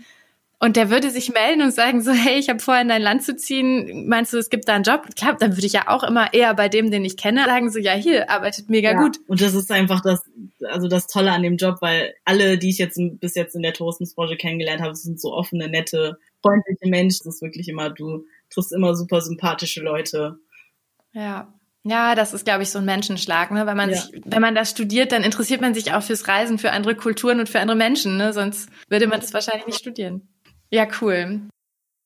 und 0.60 0.76
der 0.76 0.88
würde 0.88 1.10
sich 1.10 1.32
melden 1.32 1.62
und 1.62 1.74
sagen 1.74 2.00
so, 2.02 2.12
hey, 2.12 2.38
ich 2.38 2.48
habe 2.48 2.60
vor, 2.60 2.78
in 2.78 2.88
dein 2.88 3.02
Land 3.02 3.22
zu 3.22 3.36
ziehen, 3.36 4.08
meinst 4.08 4.32
du, 4.32 4.38
es 4.38 4.48
gibt 4.48 4.68
da 4.68 4.74
einen 4.74 4.84
Job? 4.84 5.14
Klar, 5.14 5.36
dann 5.38 5.56
würde 5.56 5.66
ich 5.66 5.74
ja 5.74 5.88
auch 5.88 6.04
immer 6.04 6.32
eher 6.32 6.54
bei 6.54 6.68
dem, 6.68 6.90
den 6.90 7.04
ich 7.04 7.16
kenne, 7.16 7.44
sagen 7.44 7.70
so, 7.70 7.78
ja, 7.78 7.92
hier, 7.92 8.30
arbeitet 8.30 8.70
mega 8.70 8.92
ja. 8.92 8.98
gut. 8.98 9.18
Und 9.26 9.42
das 9.42 9.54
ist 9.54 9.70
einfach 9.70 10.00
das, 10.00 10.22
also 10.70 10.88
das 10.88 11.06
Tolle 11.06 11.32
an 11.32 11.42
dem 11.42 11.56
Job, 11.56 11.78
weil 11.80 12.14
alle, 12.24 12.56
die 12.56 12.70
ich 12.70 12.78
jetzt 12.78 12.98
bis 13.20 13.34
jetzt 13.34 13.54
in 13.54 13.62
der 13.62 13.74
Tourismusbranche 13.74 14.36
kennengelernt 14.36 14.80
habe, 14.80 14.94
sind 14.94 15.20
so 15.20 15.34
offene, 15.34 15.68
nette, 15.68 16.18
freundliche 16.40 16.88
Menschen. 16.88 17.24
Das 17.24 17.36
ist 17.36 17.42
wirklich 17.42 17.68
immer, 17.68 17.90
du 17.90 18.24
triffst 18.48 18.72
immer 18.72 18.94
super 18.94 19.20
sympathische 19.20 19.82
Leute. 19.82 20.38
Ja, 21.12 21.52
ja, 21.86 22.14
das 22.14 22.32
ist, 22.32 22.44
glaube 22.44 22.62
ich, 22.62 22.70
so 22.70 22.78
ein 22.78 22.84
Menschenschlag. 22.86 23.50
Ne? 23.50 23.66
Wenn 23.66 23.76
man 23.76 23.90
ja. 23.90 23.96
sich, 23.96 24.22
wenn 24.24 24.40
man 24.40 24.54
das 24.54 24.70
studiert, 24.70 25.12
dann 25.12 25.22
interessiert 25.22 25.60
man 25.60 25.74
sich 25.74 25.92
auch 25.92 26.02
fürs 26.02 26.26
Reisen, 26.26 26.58
für 26.58 26.72
andere 26.72 26.94
Kulturen 26.94 27.40
und 27.40 27.48
für 27.48 27.60
andere 27.60 27.76
Menschen. 27.76 28.16
Ne? 28.16 28.32
Sonst 28.32 28.70
würde 28.88 29.06
man 29.06 29.20
das 29.20 29.34
wahrscheinlich 29.34 29.66
nicht 29.66 29.78
studieren. 29.78 30.26
Ja, 30.70 30.86
cool. 31.00 31.42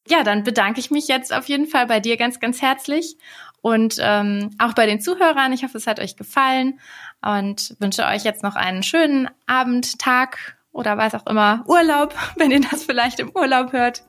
Ja, 0.09 0.25
dann 0.25 0.43
bedanke 0.43 0.81
ich 0.81 0.91
mich 0.91 1.07
jetzt 1.07 1.33
auf 1.33 1.49
jeden 1.49 1.67
Fall 1.67 1.87
bei 1.87 2.01
dir 2.01 2.17
ganz, 2.17 2.41
ganz 2.41 2.61
herzlich 2.61 3.17
und 3.61 3.97
ähm, 4.01 4.51
auch 4.59 4.73
bei 4.73 4.87
den 4.87 5.01
Zuhörern. 5.01 5.53
Ich 5.53 5.63
hoffe, 5.63 5.79
es 5.79 5.87
hat 5.87 6.01
euch 6.01 6.17
gefallen 6.17 6.81
und 7.23 7.77
wünsche 7.79 8.05
euch 8.05 8.25
jetzt 8.25 8.43
noch 8.43 8.57
einen 8.57 8.83
schönen 8.83 9.29
Abend, 9.47 9.99
Tag 9.99 10.59
oder 10.73 10.97
was 10.97 11.15
auch 11.15 11.27
immer, 11.27 11.65
Urlaub, 11.67 12.15
wenn 12.37 12.51
ihr 12.51 12.61
das 12.61 12.85
vielleicht 12.85 13.21
im 13.21 13.31
Urlaub 13.31 13.73
hört. 13.73 14.03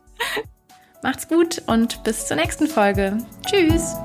Macht's 1.04 1.28
gut 1.28 1.62
und 1.68 2.04
bis 2.04 2.28
zur 2.28 2.38
nächsten 2.38 2.68
Folge. 2.68 3.18
Tschüss. 3.46 3.96